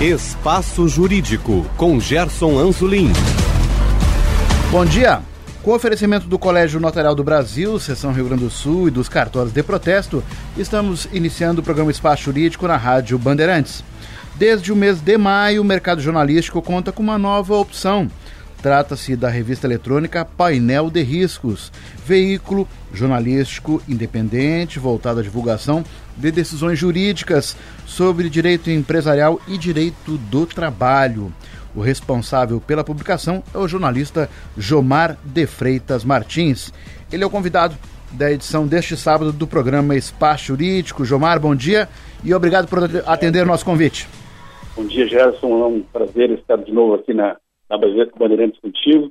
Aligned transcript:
Espaço 0.00 0.86
Jurídico, 0.86 1.66
com 1.76 1.98
Gerson 1.98 2.56
Anzolin. 2.56 3.10
Bom 4.70 4.84
dia. 4.84 5.20
Com 5.60 5.72
oferecimento 5.72 6.28
do 6.28 6.38
Colégio 6.38 6.78
Notarial 6.78 7.16
do 7.16 7.24
Brasil, 7.24 7.80
Seção 7.80 8.12
Rio 8.12 8.26
Grande 8.26 8.44
do 8.44 8.50
Sul 8.50 8.86
e 8.86 8.92
dos 8.92 9.08
cartórios 9.08 9.52
de 9.52 9.60
protesto, 9.60 10.22
estamos 10.56 11.08
iniciando 11.12 11.60
o 11.60 11.64
programa 11.64 11.90
Espaço 11.90 12.22
Jurídico 12.22 12.68
na 12.68 12.76
Rádio 12.76 13.18
Bandeirantes. 13.18 13.82
Desde 14.36 14.72
o 14.72 14.76
mês 14.76 15.00
de 15.00 15.18
maio, 15.18 15.62
o 15.62 15.64
mercado 15.64 16.00
jornalístico 16.00 16.62
conta 16.62 16.92
com 16.92 17.02
uma 17.02 17.18
nova 17.18 17.56
opção. 17.56 18.08
Trata-se 18.62 19.16
da 19.16 19.28
revista 19.28 19.66
eletrônica 19.66 20.24
Painel 20.24 20.90
de 20.90 21.02
Riscos, 21.02 21.72
veículo 22.06 22.68
jornalístico 22.92 23.82
independente 23.88 24.78
voltado 24.78 25.18
à 25.18 25.22
divulgação 25.24 25.84
de 26.18 26.30
decisões 26.30 26.78
jurídicas 26.78 27.56
sobre 27.86 28.28
direito 28.28 28.70
empresarial 28.70 29.40
e 29.48 29.56
direito 29.56 30.18
do 30.30 30.44
trabalho. 30.44 31.32
O 31.74 31.80
responsável 31.80 32.60
pela 32.60 32.82
publicação 32.82 33.42
é 33.54 33.58
o 33.58 33.68
jornalista 33.68 34.28
Jomar 34.56 35.16
de 35.24 35.46
Freitas 35.46 36.04
Martins. 36.04 36.72
Ele 37.12 37.22
é 37.22 37.26
o 37.26 37.30
convidado 37.30 37.76
da 38.10 38.32
edição 38.32 38.66
deste 38.66 38.96
sábado 38.96 39.32
do 39.32 39.46
programa 39.46 39.94
Espaço 39.94 40.46
Jurídico. 40.46 41.04
Jomar, 41.04 41.38
bom 41.38 41.54
dia 41.54 41.88
e 42.24 42.34
obrigado 42.34 42.68
por 42.68 42.78
atender 43.06 43.42
o 43.42 43.46
nosso 43.46 43.64
convite. 43.64 44.08
Bom 44.74 44.86
dia, 44.86 45.06
Gerson. 45.06 45.48
É 45.60 45.66
um 45.66 45.82
prazer 45.82 46.30
estar 46.30 46.56
de 46.56 46.72
novo 46.72 46.94
aqui 46.94 47.12
na, 47.12 47.36
na 47.68 47.78
Bandeirantes 47.78 48.60
contigo. 48.60 49.10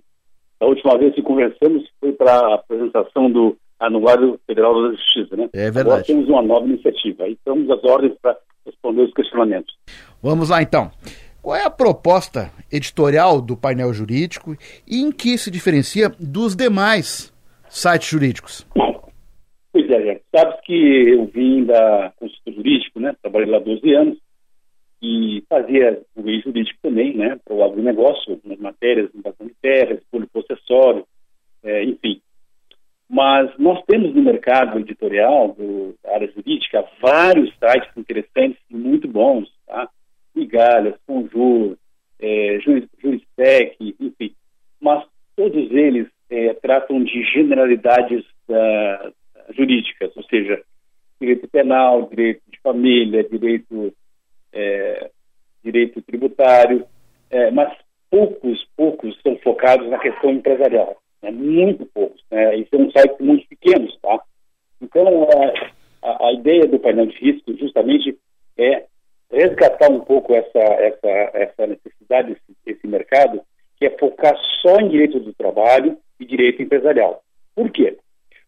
A 0.60 0.66
última 0.66 0.98
vez 0.98 1.14
que 1.14 1.22
conversamos 1.22 1.88
foi 2.00 2.12
para 2.12 2.32
a 2.32 2.56
apresentação 2.56 3.32
do 3.32 3.56
Anuário 3.80 4.40
Federal 4.48 4.74
da 4.82 4.96
Justiça, 4.96 5.36
né? 5.36 5.50
É 5.54 5.72
verdade. 5.72 5.82
Agora 5.82 6.04
temos 6.04 6.28
uma 6.28 6.42
nova 6.42 6.66
iniciativa. 6.66 7.24
Aí 7.24 7.34
estamos 7.34 7.70
às 7.70 7.84
ordens 7.84 8.14
para 8.22 8.38
responder 8.66 9.02
os 9.04 9.14
questionamentos. 9.14 9.76
Vamos 10.22 10.50
lá, 10.50 10.62
então. 10.62 10.92
Qual 11.42 11.56
é 11.56 11.64
a 11.64 11.70
proposta 11.70 12.52
editorial 12.72 13.42
do 13.42 13.56
painel 13.56 13.94
jurídico 13.94 14.56
e 14.86 15.02
em 15.02 15.12
que 15.12 15.38
se 15.38 15.50
diferencia 15.50 16.10
dos 16.20 16.56
demais 16.56 17.34
sites 17.70 18.10
jurídicos? 18.10 18.68
Pois 19.72 19.90
é, 19.90 20.02
gente. 20.02 20.24
Sabe 20.36 20.58
que 20.64 21.10
eu 21.10 21.26
vim 21.28 21.64
da 21.64 22.12
consultor 22.18 22.54
jurídico, 22.54 23.00
né? 23.00 23.16
Trabalhei 23.22 23.50
lá 23.50 23.60
12 23.60 23.94
anos 23.94 24.18
e 25.02 25.44
fazia 25.48 26.02
o 26.16 26.24
meio 26.24 26.42
jurídico 26.42 26.80
também, 26.82 27.16
né? 27.16 27.40
Para 27.46 27.54
o 27.54 27.64
agronegócio, 27.64 28.34
algumas 28.34 28.60
matérias, 28.60 29.10
invasão 29.14 29.48
de 29.48 29.54
terras, 29.62 30.00
polipossessório, 30.12 31.06
é, 31.64 31.84
enfim. 31.84 32.20
Mas 33.10 33.50
nós 33.58 33.82
temos 33.86 34.14
no 34.14 34.22
mercado 34.22 34.80
editorial, 34.80 35.54
do, 35.54 35.96
da 36.04 36.16
área 36.16 36.32
jurídica, 36.32 36.86
vários 37.02 37.54
sites 37.58 37.90
interessantes 37.96 38.60
e 38.70 38.76
muito 38.76 39.08
bons, 39.08 39.50
tá? 39.66 39.90
Migalhas, 40.36 40.96
Conjur, 41.08 41.78
é, 42.20 42.60
Juristec, 42.60 43.96
enfim. 44.00 44.36
Mas 44.80 45.06
todos 45.36 45.72
eles 45.72 46.08
é, 46.30 46.54
tratam 46.56 47.04
de 47.04 47.24
generalidades 47.24 48.26
da, 48.48 49.12
jurídicas, 49.54 50.16
ou 50.16 50.24
seja, 50.24 50.62
direito 51.20 51.48
penal, 51.48 52.08
direito 52.10 52.42
de 52.52 52.60
família, 52.60 53.24
direito, 53.24 53.94
é, 54.54 55.10
direito 55.64 56.02
tributário, 56.02 56.86
é, 57.30 57.52
mas 57.52 57.76
poucos, 58.10 58.68
poucos 58.76 59.20
são 59.22 59.38
focados 59.38 59.90
na 59.90 60.00
questão 60.00 60.32
empresarial, 60.32 60.98
né? 61.22 61.32
muito 61.32 61.86
poucos. 61.88 62.24
Né? 62.32 62.58
E 62.58 62.68
são 62.68 62.90
sites 62.92 63.20
muito 63.20 63.48
pequenos, 63.48 63.98
tá? 64.02 64.22
Então, 64.82 65.24
é, 65.24 65.72
a, 66.02 66.28
a 66.28 66.34
ideia 66.34 66.68
do 66.68 66.80
painel 66.80 67.08
de 67.08 67.18
risco 67.18 67.56
justamente 67.58 68.18
é 68.58 68.86
resgatar 69.32 69.92
um 69.92 70.00
pouco 70.00 70.34
essa, 70.34 70.60
essa, 70.60 71.10
essa 71.34 71.68
necessidade 71.68 72.30
desse, 72.30 72.58
desse 72.66 72.88
mercado, 72.88 73.42
que 73.78 73.86
é 73.86 73.90
focar 73.98 74.36
só 74.62 74.80
em 74.80 74.90
direito 74.90 75.20
do 75.20 75.34
trabalho 75.34 75.98
e 76.20 76.26
direito 76.26 76.62
empresarial. 76.62 77.22
Por 77.56 77.70
quê? 77.72 77.98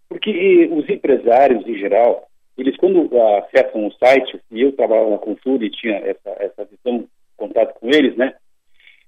Porque 0.07 0.69
os 0.72 0.90
empresários, 0.90 1.68
em 1.68 1.78
geral, 1.78 2.28
eles 2.57 2.75
quando 2.78 3.09
acessam 3.38 3.86
o 3.86 3.94
site, 3.94 4.40
e 4.51 4.62
eu 4.62 4.72
trabalhava 4.72 5.12
na 5.12 5.18
Consul 5.18 5.62
e 5.62 5.69
tinha 5.69 5.97
essa, 5.97 6.30
essa 6.40 6.66
visão, 6.66 7.06
contato 7.38 7.80
com 7.80 7.88
eles, 7.88 8.16
né? 8.18 8.36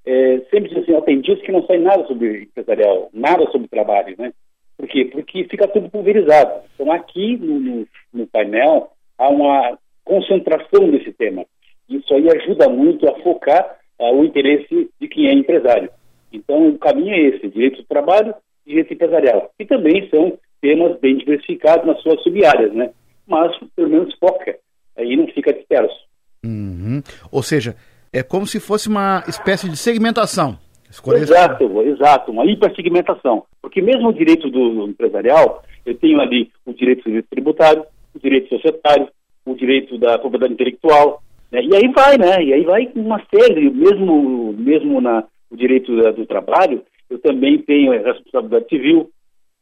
É, 0.06 0.39
sempre 0.50 0.69
dizem 0.69 0.84
assim, 0.84 0.94
ó, 0.94 1.01
tem 1.01 1.22
dias 1.22 1.39
que 1.41 1.51
não 1.51 1.66
sai 1.66 1.78
nada 1.78 2.06
sobre 2.07 2.44
empresarial, 2.44 3.09
nada 3.13 3.45
sobre 3.51 3.67
trabalho, 3.67 4.16
né? 4.17 4.34
Por 4.78 4.88
quê? 4.88 5.06
Porque 5.06 5.44
fica 5.44 5.67
tudo 5.67 5.89
pulverizado. 5.89 6.63
Então, 6.73 6.91
aqui 6.91 7.38
no, 7.38 7.59
no, 7.59 7.88
no 8.11 8.28
painel, 8.28 8.91
há 9.16 9.29
uma 9.29 9.78
concentração 10.03 10.90
desse 10.90 11.13
tema. 11.13 11.45
Isso 11.88 12.11
aí 12.13 12.28
ajuda 12.29 12.67
muito 12.67 13.07
a 13.07 13.19
focar 13.22 13.78
uh, 14.00 14.11
o 14.16 14.25
interesse 14.25 14.90
de 15.00 15.07
quem 15.07 15.28
é 15.28 15.34
empresário. 15.34 15.91
Então, 16.34 16.69
o 16.69 16.79
caminho 16.79 17.13
é 17.13 17.19
esse: 17.19 17.47
direito 17.47 17.78
do 17.78 17.84
trabalho 17.84 18.34
e 18.66 18.69
direito 18.72 18.94
empresarial. 18.94 19.51
E 19.59 19.66
também 19.66 20.09
são 20.09 20.38
temas 20.61 21.00
bem 21.00 21.17
diversificados 21.17 21.85
nas 21.85 22.01
suas 22.01 22.22
sub-áreas, 22.23 22.73
né? 22.73 22.91
Mas, 23.28 23.56
pelo 23.75 23.90
menos, 23.90 24.16
foca. 24.16 24.57
Aí 24.97 25.16
não 25.16 25.28
fica 25.28 25.53
disperso. 25.53 25.95
Uhum. 26.44 27.01
Ou 27.31 27.44
seja, 27.44 27.75
é 28.13 28.22
como 28.23 28.45
se 28.45 28.59
fosse 28.59 28.88
uma 28.88 29.23
espécie 29.27 29.69
de 29.69 29.77
segmentação. 29.77 30.57
Escolher 30.89 31.22
exato, 31.22 31.63
esse... 31.63 31.89
exato, 31.89 32.31
uma 32.31 32.45
hipersegmentação. 32.45 33.44
Porque 33.61 33.81
mesmo 33.81 34.09
o 34.09 34.13
direito 34.13 34.49
do 34.49 34.88
empresarial, 34.88 35.63
eu 35.85 35.95
tenho 35.97 36.19
ali 36.19 36.51
o 36.66 36.73
direito 36.73 37.03
tributário, 37.29 37.85
o 38.13 38.19
direito 38.19 38.49
societário, 38.49 39.07
o 39.45 39.55
direito 39.55 39.97
da 39.97 40.19
propriedade 40.19 40.53
intelectual, 40.53 41.23
né? 41.51 41.63
E 41.63 41.75
aí 41.75 41.88
vai, 41.89 42.17
né? 42.17 42.44
E 42.44 42.53
aí 42.53 42.63
vai 42.63 42.91
uma 42.95 43.22
série, 43.33 43.69
mesmo, 43.69 44.53
mesmo 44.53 44.99
na, 44.99 45.23
no 45.49 45.57
direito 45.57 45.95
do 46.13 46.25
trabalho, 46.25 46.83
eu 47.09 47.19
também 47.19 47.59
tenho 47.59 47.93
a 47.93 47.97
responsabilidade 47.97 48.69
civil, 48.69 49.09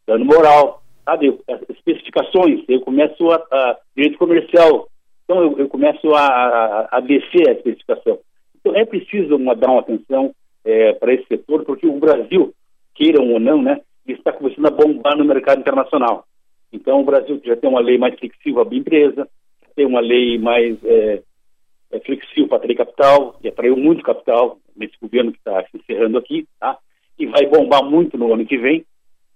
dano 0.07 0.25
moral, 0.25 0.81
sabe? 1.05 1.37
As 1.47 1.61
especificações, 1.69 2.63
eu 2.67 2.81
começo 2.81 3.29
a, 3.31 3.35
a 3.35 3.77
direito 3.95 4.17
comercial, 4.17 4.87
então 5.23 5.41
eu, 5.41 5.59
eu 5.59 5.67
começo 5.67 6.13
a, 6.13 6.25
a, 6.25 6.97
a, 6.97 6.99
descer 7.01 7.49
a 7.49 7.53
especificação. 7.53 8.19
Então 8.69 8.79
é 8.79 8.85
preciso 8.85 9.35
uma, 9.35 9.55
dar 9.55 9.71
uma 9.71 9.79
atenção 9.79 10.33
é, 10.63 10.93
para 10.93 11.13
esse 11.13 11.25
setor, 11.25 11.65
porque 11.65 11.87
o 11.87 11.99
Brasil, 11.99 12.53
queiram 12.93 13.27
ou 13.31 13.39
não, 13.39 13.61
né, 13.61 13.81
está 14.07 14.31
começando 14.31 14.67
a 14.67 14.71
bombar 14.71 15.17
no 15.17 15.25
mercado 15.25 15.59
internacional. 15.59 16.25
Então 16.71 17.01
o 17.01 17.03
Brasil 17.03 17.41
já 17.43 17.55
tem 17.55 17.69
uma 17.69 17.81
lei 17.81 17.97
mais 17.97 18.17
flexível 18.19 18.61
à 18.61 18.75
empresa, 18.75 19.27
tem 19.75 19.87
uma 19.87 19.99
lei 19.99 20.37
mais 20.37 20.77
é, 20.83 21.23
é, 21.91 21.99
flexível 22.01 22.47
para 22.47 22.57
atrair 22.57 22.75
capital, 22.75 23.39
e 23.43 23.47
atraiu 23.47 23.75
muito 23.75 24.03
capital 24.03 24.59
nesse 24.75 24.93
governo 25.01 25.31
que 25.31 25.39
está 25.39 25.63
se 25.63 25.77
encerrando 25.77 26.19
aqui, 26.19 26.45
tá? 26.59 26.77
e 27.17 27.25
vai 27.25 27.47
bombar 27.47 27.83
muito 27.83 28.17
no 28.17 28.31
ano 28.31 28.45
que 28.45 28.57
vem. 28.57 28.85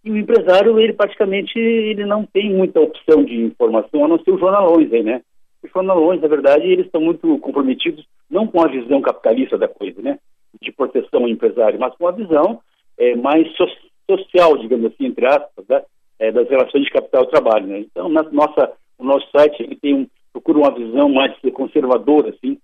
E 0.04 0.12
o 0.12 0.18
empresário, 0.18 0.80
ele 0.80 0.94
praticamente 0.94 1.58
ele 1.58 2.06
não 2.06 2.24
tem 2.26 2.54
muita 2.54 2.80
opção 2.80 3.24
de 3.24 3.36
informação, 3.42 4.06
a 4.06 4.08
não 4.08 4.20
ser 4.20 4.32
os 4.32 4.40
jornalões 4.40 4.92
aí, 4.94 5.02
né? 5.02 5.22
Os 5.64 5.72
jornalões, 5.72 6.22
na 6.22 6.28
verdade, 6.28 6.68
eles 6.68 6.86
estão 6.86 7.02
muito 7.02 7.38
comprometidos 7.40 8.06
não 8.30 8.48
com 8.48 8.64
a 8.64 8.68
visão 8.68 9.02
capitalista 9.02 9.58
da 9.58 9.68
coisa, 9.68 10.02
né? 10.02 10.20
De 10.62 10.72
proteção 10.72 11.22
ao 11.22 11.30
empresário, 11.30 11.80
mas 11.80 11.96
com 11.96 12.08
a 12.08 12.12
visão 12.12 12.62
é, 12.98 13.16
mais 13.16 13.48
so 13.56 13.66
social, 14.10 14.58
digamos 14.58 14.92
assim, 14.92 15.06
entre 15.06 15.26
aspas, 15.26 15.66
né? 15.68 15.82
é, 16.20 16.32
das 16.32 16.50
relações 16.50 16.86
de 16.86 16.92
capital-trabalho, 16.92 17.68
né? 17.68 17.80
Então, 17.80 18.08
na 18.10 18.24
nossa, 18.24 18.72
o 18.98 19.04
nosso 19.04 19.30
site 19.32 19.62
ele 19.62 19.76
tem 19.76 19.94
um, 19.94 20.08
procura 20.32 20.58
uma 20.58 20.72
visão 20.72 21.10
mais 21.10 21.36
conservadora, 21.54 22.30
assim, 22.30 22.58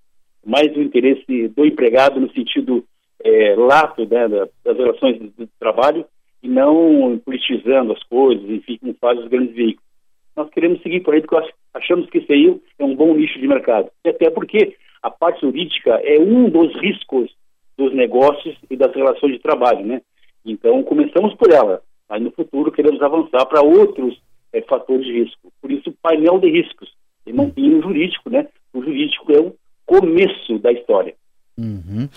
mais 0.45 0.71
do 0.71 0.81
interesse 0.81 1.49
do 1.49 1.65
empregado 1.65 2.19
no 2.19 2.31
sentido 2.31 2.85
é, 3.23 3.55
lato 3.55 4.07
né, 4.07 4.27
das 4.63 4.77
relações 4.77 5.19
de, 5.19 5.47
trabalho 5.59 6.05
e 6.41 6.47
não 6.47 7.19
politizando 7.23 7.91
as 7.91 8.01
coisas, 8.03 8.49
enfim, 8.49 8.77
como 8.77 8.95
faz 8.99 9.19
os 9.19 9.27
grandes 9.27 9.53
veículos. 9.53 9.89
Nós 10.37 10.49
queremos 10.51 10.81
seguir 10.81 11.01
por 11.01 11.13
aí 11.13 11.21
porque 11.21 11.51
achamos 11.73 12.09
que 12.09 12.19
isso 12.19 12.31
aí 12.31 12.57
é 12.79 12.83
um 12.83 12.95
bom 12.95 13.13
nicho 13.13 13.37
de 13.39 13.47
mercado. 13.47 13.89
E 14.05 14.09
até 14.09 14.29
porque 14.29 14.77
a 15.01 15.09
parte 15.09 15.41
jurídica 15.41 15.91
é 16.03 16.19
um 16.19 16.49
dos 16.49 16.73
riscos 16.81 17.29
dos 17.77 17.93
negócios 17.93 18.55
e 18.69 18.75
das 18.75 18.93
relações 18.93 19.33
de 19.33 19.39
trabalho, 19.39 19.85
né? 19.85 20.01
Então, 20.45 20.83
começamos 20.83 21.33
por 21.35 21.51
ela, 21.51 21.81
mas 22.09 22.21
no 22.21 22.31
futuro 22.31 22.71
queremos 22.71 23.01
avançar 23.01 23.45
para 23.45 23.61
outros 23.61 24.19
é, 24.51 24.61
fatores 24.61 25.05
de 25.05 25.23
risco. 25.23 25.51
Por 25.61 25.71
isso, 25.71 25.93
painel 26.01 26.39
de 26.39 26.49
riscos 26.49 26.89
e 27.25 27.33
não 27.33 27.49
tem 27.49 27.75
o 27.75 27.81
jurídico, 27.81 28.29
né? 28.29 28.47
O 28.73 28.81
jurídico 28.83 29.31
é 29.31 29.39
o 29.39 29.55
começo 29.85 30.59
da 30.59 30.71
história. 30.71 31.13
Uhum. 31.57 32.07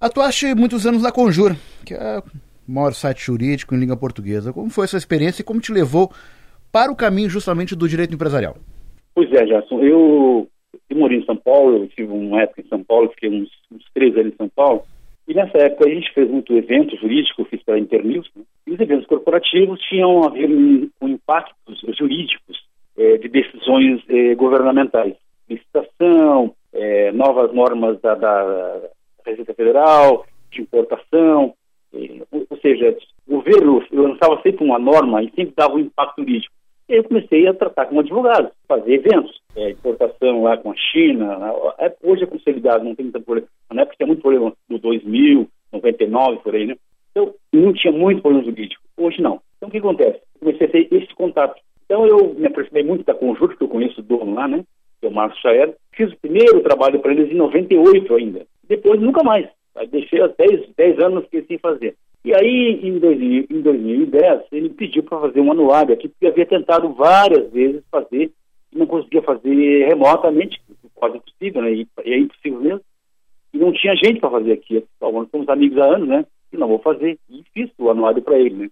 Atuaste 0.00 0.54
muitos 0.54 0.86
anos 0.86 1.02
na 1.02 1.12
Conjura, 1.12 1.56
que 1.84 1.94
é 1.94 2.18
o 2.18 2.72
maior 2.72 2.92
site 2.92 3.24
jurídico 3.24 3.74
em 3.74 3.78
língua 3.78 3.96
portuguesa. 3.96 4.52
Como 4.52 4.70
foi 4.70 4.84
essa 4.84 4.96
experiência 4.96 5.42
e 5.42 5.44
como 5.44 5.60
te 5.60 5.72
levou 5.72 6.10
para 6.70 6.90
o 6.90 6.96
caminho 6.96 7.30
justamente 7.30 7.76
do 7.76 7.88
direito 7.88 8.14
empresarial? 8.14 8.56
Pois 9.14 9.30
é, 9.32 9.46
Gerson. 9.46 9.80
Eu, 9.80 10.48
eu 10.88 10.96
morei 10.96 11.18
em 11.18 11.24
São 11.24 11.36
Paulo, 11.36 11.78
eu 11.78 11.88
tive 11.88 12.12
uma 12.12 12.42
época 12.42 12.60
em 12.60 12.68
São 12.68 12.82
Paulo, 12.82 13.10
fiquei 13.10 13.28
uns, 13.28 13.50
uns 13.70 13.84
três 13.94 14.16
anos 14.16 14.32
em 14.32 14.36
São 14.36 14.48
Paulo. 14.48 14.82
E 15.26 15.34
nessa 15.34 15.56
época 15.58 15.88
a 15.88 15.94
gente 15.94 16.12
fez 16.12 16.28
muito 16.28 16.52
evento 16.56 16.96
jurídico, 16.96 17.44
fiz 17.44 17.62
para 17.62 17.78
Internews, 17.78 18.28
né? 18.34 18.42
e 18.66 18.72
os 18.72 18.80
eventos 18.80 19.06
corporativos 19.06 19.80
tinham 19.80 20.24
a 20.24 20.30
ver 20.30 20.48
com 20.98 21.08
impactos 21.08 21.80
jurídicos 21.96 22.64
é, 22.96 23.18
de 23.18 23.28
decisões 23.28 24.02
é, 24.08 24.34
governamentais, 24.34 25.14
licitação, 25.48 26.54
é, 26.72 27.12
novas 27.12 27.52
normas 27.52 28.00
da, 28.00 28.14
da 28.14 28.80
Receita 29.24 29.54
Federal, 29.54 30.26
de 30.50 30.62
importação, 30.62 31.54
ou 31.92 32.58
seja, 32.60 32.96
o 33.26 33.36
governo 33.36 33.84
lançava 33.92 34.40
sempre 34.42 34.64
uma 34.64 34.78
norma 34.78 35.22
e 35.22 35.30
sempre 35.30 35.54
dava 35.56 35.74
um 35.74 35.80
impacto 35.80 36.20
jurídico. 36.20 36.54
Eu 36.92 37.04
comecei 37.04 37.48
a 37.48 37.54
tratar 37.54 37.86
como 37.86 38.00
advogado, 38.00 38.50
fazer 38.68 38.92
eventos, 38.92 39.40
é, 39.56 39.70
importação 39.70 40.42
lá 40.42 40.58
com 40.58 40.72
a 40.72 40.76
China. 40.76 41.38
É, 41.78 41.90
hoje 42.02 42.24
é 42.24 42.26
consolidado, 42.26 42.84
não 42.84 42.94
tem 42.94 43.06
muito 43.06 43.18
problema. 43.22 43.48
Na 43.72 43.80
época 43.80 43.96
tinha 43.96 44.06
muito 44.06 44.20
problema 44.20 44.52
no 44.68 44.78
2000, 44.78 45.48
99, 45.72 46.36
por 46.40 46.54
aí, 46.54 46.66
né? 46.66 46.76
Então, 47.10 47.34
não 47.50 47.72
tinha 47.72 47.92
muito 47.92 48.20
problema 48.20 48.44
jurídico. 48.44 48.82
Hoje 48.98 49.22
não. 49.22 49.40
Então, 49.56 49.70
o 49.70 49.72
que 49.72 49.78
acontece? 49.78 50.20
comecei 50.38 50.66
a 50.66 50.70
ter 50.70 50.88
esse 50.92 51.14
contato. 51.14 51.58
Então, 51.86 52.06
eu 52.06 52.34
me 52.34 52.46
aproximei 52.46 52.82
muito 52.82 53.04
da 53.04 53.14
Conjunto, 53.14 53.56
que 53.56 53.64
eu 53.64 53.68
conheço 53.68 54.00
o 54.00 54.04
dono 54.04 54.34
lá, 54.34 54.46
né? 54.46 54.62
Que 55.00 55.06
é 55.06 55.08
o 55.08 55.14
Marcos 55.14 55.40
Chaer. 55.40 55.74
Fiz 55.92 56.12
o 56.12 56.18
primeiro 56.18 56.60
trabalho 56.60 57.00
para 57.00 57.12
eles 57.12 57.30
em 57.30 57.34
98 57.34 58.14
ainda. 58.14 58.46
Depois, 58.68 59.00
nunca 59.00 59.22
mais. 59.22 59.48
Deixei 59.90 60.20
há 60.20 60.26
10, 60.26 60.68
10 60.76 60.98
anos 60.98 61.26
que 61.30 61.42
sem 61.42 61.58
fazer. 61.58 61.96
E 62.24 62.32
aí, 62.32 62.80
em, 62.82 62.98
2000, 62.98 63.46
em 63.50 63.60
2010, 63.60 64.42
ele 64.52 64.68
pediu 64.70 65.02
para 65.02 65.20
fazer 65.20 65.40
um 65.40 65.50
anuário 65.50 65.92
aqui, 65.92 66.08
porque 66.08 66.26
havia 66.26 66.46
tentado 66.46 66.92
várias 66.92 67.50
vezes 67.50 67.82
fazer 67.90 68.30
e 68.72 68.78
não 68.78 68.86
conseguia 68.86 69.22
fazer 69.22 69.86
remotamente, 69.86 70.60
quase 70.94 71.16
impossível, 71.16 71.62
né? 71.62 71.72
E 71.72 71.88
é 72.04 72.18
impossível 72.18 72.60
mesmo. 72.60 72.80
E 73.52 73.58
não 73.58 73.72
tinha 73.72 73.94
gente 73.96 74.20
para 74.20 74.30
fazer 74.30 74.52
aqui. 74.52 74.84
Nós 75.00 75.28
somos 75.30 75.48
amigos 75.48 75.78
há 75.78 75.84
anos, 75.84 76.08
né? 76.08 76.24
E 76.52 76.56
não 76.56 76.68
vou 76.68 76.78
fazer. 76.78 77.18
E 77.28 77.44
fiz 77.52 77.70
o 77.76 77.90
anuário 77.90 78.22
para 78.22 78.38
ele, 78.38 78.54
né? 78.54 78.70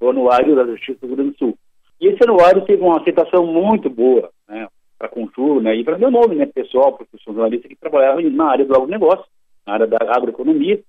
O 0.00 0.08
anuário 0.08 0.54
da 0.54 0.64
Justiça 0.64 1.00
do 1.00 1.08
Rio 1.08 1.16
Grande 1.16 1.32
do 1.32 1.38
Sul. 1.38 1.58
E 2.00 2.06
esse 2.06 2.22
anuário 2.22 2.64
teve 2.64 2.82
uma 2.82 3.00
aceitação 3.00 3.46
muito 3.46 3.90
boa, 3.90 4.30
né? 4.48 4.68
Para 4.96 5.08
a 5.08 5.10
Conjur, 5.10 5.60
né? 5.60 5.74
E 5.74 5.82
para 5.84 5.98
meu 5.98 6.10
nome, 6.10 6.36
né? 6.36 6.46
Pessoal, 6.46 6.92
porque 6.92 7.18
sou 7.18 7.34
jornalista 7.34 7.68
que 7.68 7.76
trabalhava 7.76 8.22
na 8.22 8.44
área 8.44 8.64
do 8.64 8.74
agronegócio, 8.74 9.26
na 9.66 9.74
área 9.74 9.86
da 9.86 9.98
agroeconomia. 10.08 10.80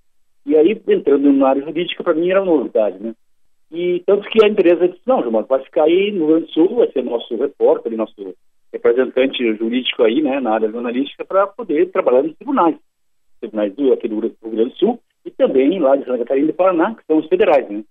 E 0.46 0.56
aí, 0.58 0.82
entrando 0.88 1.32
na 1.32 1.50
área 1.50 1.64
jurídica, 1.64 2.04
para 2.04 2.14
mim 2.14 2.30
era 2.30 2.42
uma 2.42 2.56
novidade, 2.56 3.02
né? 3.02 3.16
E 3.72 4.04
tanto 4.06 4.30
que 4.30 4.44
a 4.44 4.48
empresa 4.48 4.88
disse, 4.88 5.02
não, 5.06 5.22
Gilmar, 5.24 5.46
vai 5.46 5.64
ficar 5.64 5.86
aí 5.86 6.12
no 6.12 6.26
Rio 6.26 6.28
Grande 6.28 6.46
do 6.46 6.52
Sul, 6.52 6.76
vai 6.76 6.92
ser 6.92 7.04
nosso 7.04 7.36
repórter, 7.36 7.98
nosso 7.98 8.36
representante 8.72 9.56
jurídico 9.56 10.04
aí, 10.04 10.22
né, 10.22 10.40
na 10.40 10.52
área 10.52 10.72
jornalística, 10.72 11.26
para 11.26 11.48
poder 11.48 11.90
trabalhar 11.92 12.24
nos 12.24 12.36
tribunais. 12.36 12.76
Tribunais 13.40 13.74
do, 13.74 13.92
aqui 13.94 14.08
do 14.08 14.20
Rio 14.20 14.36
Grande 14.44 14.70
do 14.72 14.78
Sul 14.78 15.00
e 15.26 15.32
também 15.32 15.80
lá 15.80 15.96
de 15.96 16.06
Santa 16.06 16.20
Catarina 16.20 16.50
e 16.50 16.54
Paraná, 16.54 16.94
que 16.96 17.06
são 17.06 17.18
os 17.18 17.28
federais, 17.28 17.68
né? 17.70 17.84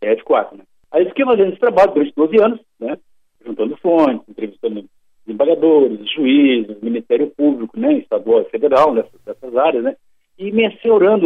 É 0.00 0.14
de 0.14 0.24
quatro, 0.24 0.56
né? 0.56 0.64
Aí 0.90 1.04
fiquei 1.06 1.24
fazendo 1.24 1.50
esse 1.50 1.60
trabalho 1.60 1.92
durante 1.92 2.14
12 2.14 2.42
anos, 2.42 2.60
né? 2.80 2.98
Juntando 3.44 3.76
fontes, 3.76 4.28
entrevistando 4.28 4.84
desembargadores, 5.26 6.10
juízes, 6.10 6.80
Ministério 6.80 7.30
Público, 7.36 7.78
né? 7.78 7.94
Estadual 7.94 8.42
e 8.42 8.50
federal, 8.50 8.94
nessas, 8.94 9.20
nessas 9.26 9.56
áreas, 9.56 9.84
né? 9.84 9.96
E 10.38 10.52
me 10.52 10.68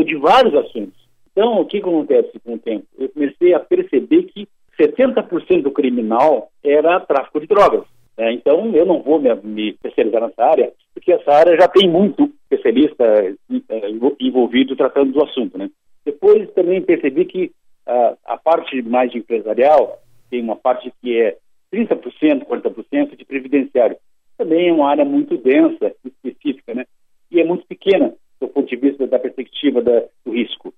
de 0.04 0.16
vários 0.16 0.54
assuntos. 0.54 1.02
Então, 1.30 1.60
o 1.60 1.66
que 1.66 1.78
acontece 1.78 2.38
com 2.44 2.54
o 2.54 2.58
tempo? 2.58 2.86
Eu 2.98 3.08
comecei 3.10 3.54
a 3.54 3.60
perceber 3.60 4.24
que 4.24 4.48
70% 4.78 5.62
do 5.62 5.70
criminal 5.70 6.50
era 6.62 7.00
tráfico 7.00 7.40
de 7.40 7.46
drogas. 7.46 7.84
Né? 8.16 8.32
Então, 8.32 8.74
eu 8.74 8.84
não 8.86 9.02
vou 9.02 9.20
me, 9.20 9.34
me, 9.36 9.70
especializar 9.70 10.22
nessa 10.22 10.44
área, 10.44 10.72
porque 10.94 11.12
essa 11.12 11.30
área 11.30 11.56
já 11.58 11.68
tem 11.68 11.88
muito 11.88 12.30
especialista 12.50 13.04
é, 13.04 13.90
envolvido 14.20 14.76
tratando 14.76 15.12
do 15.12 15.24
assunto. 15.24 15.56
Né? 15.56 15.70
Depois, 16.04 16.50
também 16.52 16.82
percebi 16.82 17.24
que 17.24 17.52
a, 17.86 18.16
a 18.26 18.36
parte 18.36 18.80
mais 18.82 19.14
empresarial 19.14 19.98
tem 20.30 20.42
uma 20.42 20.56
parte 20.56 20.92
que 21.00 21.18
é 21.18 21.36
30%, 21.72 22.44
40% 22.44 23.16
de 23.16 23.24
previdenciário. 23.24 23.96
Também 24.36 24.68
é 24.68 24.72
uma 24.72 24.88
área 24.88 25.04
muito 25.04 25.36
densa, 25.38 25.94
específica, 26.04 26.74
né? 26.74 26.84
E 27.30 27.40
é 27.40 27.44
muito 27.44 27.66
pequena 27.66 28.12
do 28.42 28.48
ponto 28.48 28.68
de 28.68 28.76
vista 28.76 29.06
da 29.06 29.18
perspectiva 29.18 29.80
da, 29.80 30.04
do 30.24 30.32
risco. 30.32 30.72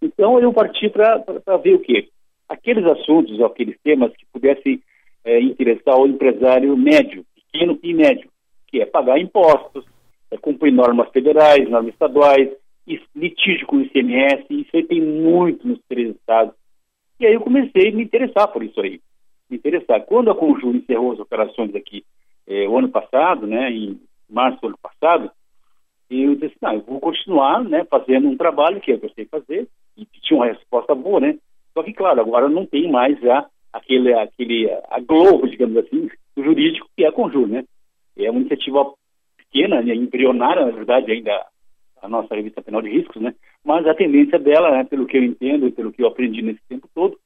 Então, 0.00 0.40
eu 0.40 0.52
parti 0.52 0.88
para 0.88 1.56
ver 1.62 1.74
o 1.74 1.80
quê? 1.80 2.08
Aqueles 2.48 2.84
assuntos, 2.86 3.40
aqueles 3.42 3.76
temas 3.82 4.12
que 4.16 4.24
pudessem 4.32 4.82
é, 5.24 5.40
interessar 5.40 5.94
ao 5.94 6.06
empresário 6.06 6.76
médio, 6.76 7.24
pequeno 7.34 7.78
e 7.82 7.94
médio, 7.94 8.30
que 8.66 8.80
é 8.80 8.86
pagar 8.86 9.18
impostos, 9.18 9.84
é 10.30 10.38
cumprir 10.38 10.72
normas 10.72 11.10
federais, 11.10 11.68
normas 11.68 11.92
estaduais, 11.92 12.50
litígio 13.14 13.66
com 13.66 13.76
o 13.76 13.82
ICMS, 13.82 14.46
isso 14.50 14.70
aí 14.74 14.84
tem 14.84 15.00
muito 15.00 15.66
nos 15.66 15.80
três 15.88 16.14
estados. 16.16 16.54
E 17.18 17.26
aí 17.26 17.34
eu 17.34 17.40
comecei 17.40 17.88
a 17.88 17.92
me 17.92 18.02
interessar 18.02 18.48
por 18.48 18.64
isso 18.64 18.80
aí. 18.80 19.00
Me 19.48 19.56
interessar. 19.58 20.00
Quando 20.06 20.30
a 20.30 20.34
Conjur 20.34 20.74
encerrou 20.74 21.12
as 21.12 21.18
operações 21.20 21.74
aqui 21.74 22.04
é, 22.46 22.66
o 22.66 22.78
ano 22.78 22.88
passado, 22.88 23.46
né, 23.46 23.70
em 23.70 24.00
março 24.28 24.60
do 24.60 24.68
ano 24.68 24.78
passado, 24.80 25.30
e 26.10 26.24
eu 26.24 26.34
disse, 26.34 26.56
não, 26.60 26.74
eu 26.74 26.80
vou 26.80 26.98
continuar, 26.98 27.62
né, 27.62 27.84
fazendo 27.84 28.28
um 28.28 28.36
trabalho 28.36 28.80
que 28.80 28.90
eu 28.90 29.10
sei 29.14 29.24
fazer, 29.26 29.68
e 29.96 30.04
tinha 30.20 30.38
uma 30.38 30.46
resposta 30.46 30.94
boa, 30.94 31.20
né? 31.20 31.38
Só 31.72 31.84
que, 31.84 31.92
claro, 31.92 32.20
agora 32.20 32.48
não 32.48 32.66
tem 32.66 32.90
mais 32.90 33.18
já 33.20 33.46
aquele, 33.72 34.12
aquele, 34.14 34.68
a 34.90 34.98
Globo, 35.00 35.48
digamos 35.48 35.76
assim, 35.76 36.08
do 36.36 36.42
jurídico, 36.42 36.88
que 36.96 37.04
é 37.04 37.08
a 37.08 37.12
Conjur, 37.12 37.46
né? 37.46 37.64
É 38.18 38.28
uma 38.28 38.40
iniciativa 38.40 38.92
pequena, 39.36 39.80
né, 39.80 39.94
embrionária, 39.94 40.66
na 40.66 40.72
verdade, 40.72 41.12
ainda 41.12 41.46
a 42.02 42.08
nossa 42.08 42.34
revista 42.34 42.60
penal 42.60 42.82
de 42.82 42.90
riscos, 42.90 43.22
né? 43.22 43.32
Mas 43.64 43.86
a 43.86 43.94
tendência 43.94 44.38
dela, 44.38 44.70
né, 44.72 44.84
pelo 44.84 45.06
que 45.06 45.16
eu 45.16 45.22
entendo 45.22 45.68
e 45.68 45.72
pelo 45.72 45.92
que 45.92 46.02
eu 46.02 46.08
aprendi 46.08 46.42
nesse 46.42 46.60
tempo 46.68 46.88
todo, 46.92 47.16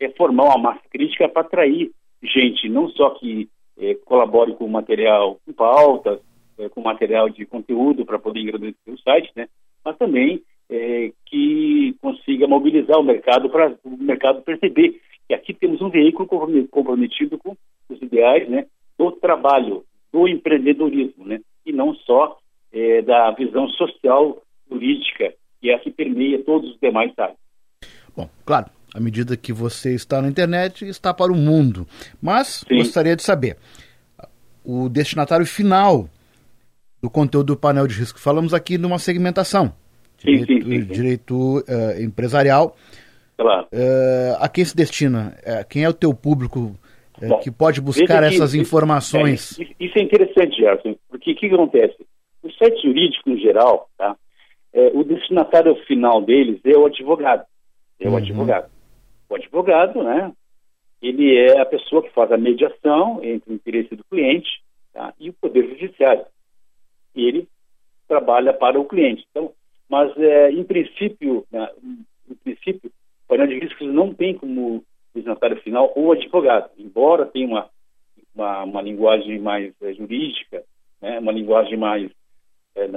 é 0.00 0.08
formar 0.10 0.44
uma 0.44 0.58
massa 0.58 0.82
crítica 0.90 1.28
para 1.28 1.42
atrair 1.42 1.92
gente, 2.20 2.68
não 2.68 2.88
só 2.88 3.10
que 3.10 3.48
é, 3.78 3.94
colabore 4.04 4.54
com 4.54 4.66
material, 4.66 5.38
com 5.44 5.52
pautas, 5.52 6.20
é, 6.58 6.68
com 6.68 6.80
material 6.80 7.28
de 7.28 7.44
conteúdo 7.46 8.04
para 8.04 8.18
poder 8.18 8.40
engrandecer 8.40 8.92
o 8.92 8.98
site, 8.98 9.30
né? 9.34 9.48
mas 9.84 9.96
também 9.96 10.42
é, 10.70 11.12
que 11.26 11.94
consiga 12.00 12.46
mobilizar 12.46 12.98
o 12.98 13.04
mercado 13.04 13.48
para 13.50 13.76
o 13.84 13.96
mercado 13.96 14.42
perceber 14.42 15.00
que 15.26 15.34
aqui 15.34 15.54
temos 15.54 15.80
um 15.80 15.90
veículo 15.90 16.28
comprometido 16.70 17.38
com 17.38 17.56
os 17.88 18.02
ideais 18.02 18.48
né, 18.48 18.66
do 18.98 19.10
trabalho, 19.12 19.84
do 20.12 20.28
empreendedorismo, 20.28 21.24
né, 21.24 21.40
e 21.64 21.72
não 21.72 21.94
só 21.94 22.38
é, 22.72 23.02
da 23.02 23.30
visão 23.32 23.68
social 23.70 24.42
jurídica 24.70 25.34
que 25.60 25.70
é 25.70 25.74
a 25.74 25.78
que 25.78 25.90
permeia 25.90 26.42
todos 26.44 26.72
os 26.72 26.78
demais 26.78 27.10
sites. 27.14 27.38
Bom, 28.14 28.28
claro, 28.44 28.66
à 28.94 29.00
medida 29.00 29.34
que 29.34 29.50
você 29.50 29.94
está 29.94 30.20
na 30.20 30.28
internet, 30.28 30.86
está 30.86 31.14
para 31.14 31.32
o 31.32 31.36
mundo. 31.36 31.86
Mas 32.22 32.64
Sim. 32.68 32.76
gostaria 32.76 33.16
de 33.16 33.22
saber, 33.22 33.56
o 34.62 34.90
destinatário 34.90 35.46
final 35.46 36.06
do 37.04 37.10
conteúdo 37.10 37.48
do 37.48 37.56
painel 37.56 37.86
de 37.86 37.98
risco. 37.98 38.18
Falamos 38.18 38.54
aqui 38.54 38.78
de 38.78 38.86
uma 38.86 38.98
segmentação. 38.98 39.74
Sim, 40.16 40.38
direito, 40.38 40.64
sim, 40.64 40.70
sim, 40.70 40.84
direito 40.86 41.58
uh, 41.58 42.02
empresarial. 42.02 42.74
Claro. 43.36 43.66
Uh, 43.66 44.36
a 44.40 44.48
quem 44.48 44.64
se 44.64 44.74
destina? 44.74 45.36
Uh, 45.40 45.68
quem 45.68 45.84
é 45.84 45.88
o 45.88 45.92
teu 45.92 46.14
público 46.14 46.74
Bom, 47.20 47.38
que 47.40 47.50
pode 47.50 47.82
buscar 47.82 48.22
essas 48.22 48.54
informações? 48.54 49.60
É, 49.60 49.66
isso 49.78 49.98
é 49.98 50.02
interessante, 50.02 50.56
Gerson, 50.56 50.96
porque 51.10 51.32
o 51.32 51.36
que, 51.36 51.46
que 51.46 51.54
acontece? 51.54 52.06
O 52.42 52.50
site 52.52 52.80
jurídico, 52.82 53.28
em 53.28 53.38
geral, 53.38 53.86
tá? 53.98 54.16
É, 54.72 54.90
o 54.94 55.04
destinatário 55.04 55.76
final 55.86 56.22
deles 56.22 56.58
é 56.64 56.76
o 56.76 56.86
advogado. 56.86 57.44
É 58.00 58.08
o 58.08 58.12
uhum. 58.12 58.16
advogado. 58.16 58.70
O 59.28 59.34
advogado, 59.34 60.02
né? 60.02 60.32
Ele 61.02 61.36
é 61.36 61.60
a 61.60 61.66
pessoa 61.66 62.02
que 62.02 62.14
faz 62.14 62.32
a 62.32 62.38
mediação 62.38 63.20
entre 63.22 63.52
o 63.52 63.54
interesse 63.54 63.94
do 63.94 64.04
cliente 64.04 64.48
tá? 64.94 65.12
e 65.20 65.28
o 65.28 65.34
poder 65.34 65.68
judiciário 65.68 66.24
e 67.14 67.26
ele 67.26 67.48
trabalha 68.08 68.52
para 68.52 68.78
o 68.78 68.84
cliente. 68.84 69.24
Então, 69.30 69.52
mas 69.88 70.16
é, 70.16 70.50
em 70.50 70.64
princípio, 70.64 71.44
né, 71.50 71.68
em 72.28 72.34
princípio, 72.34 72.90
o 72.90 73.28
painel 73.28 73.46
de 73.46 73.58
riscos 73.58 73.86
não 73.88 74.12
tem 74.12 74.34
como 74.34 74.84
destinatário 75.14 75.60
final 75.62 75.92
o 75.94 76.12
advogado, 76.12 76.70
embora 76.78 77.26
tenha 77.26 77.46
uma 77.46 77.70
uma, 78.34 78.64
uma 78.64 78.82
linguagem 78.82 79.38
mais 79.38 79.72
é, 79.80 79.92
jurídica, 79.94 80.64
né, 81.00 81.18
uma 81.20 81.32
linguagem 81.32 81.76
mais, 81.76 82.10
é, 82.74 82.88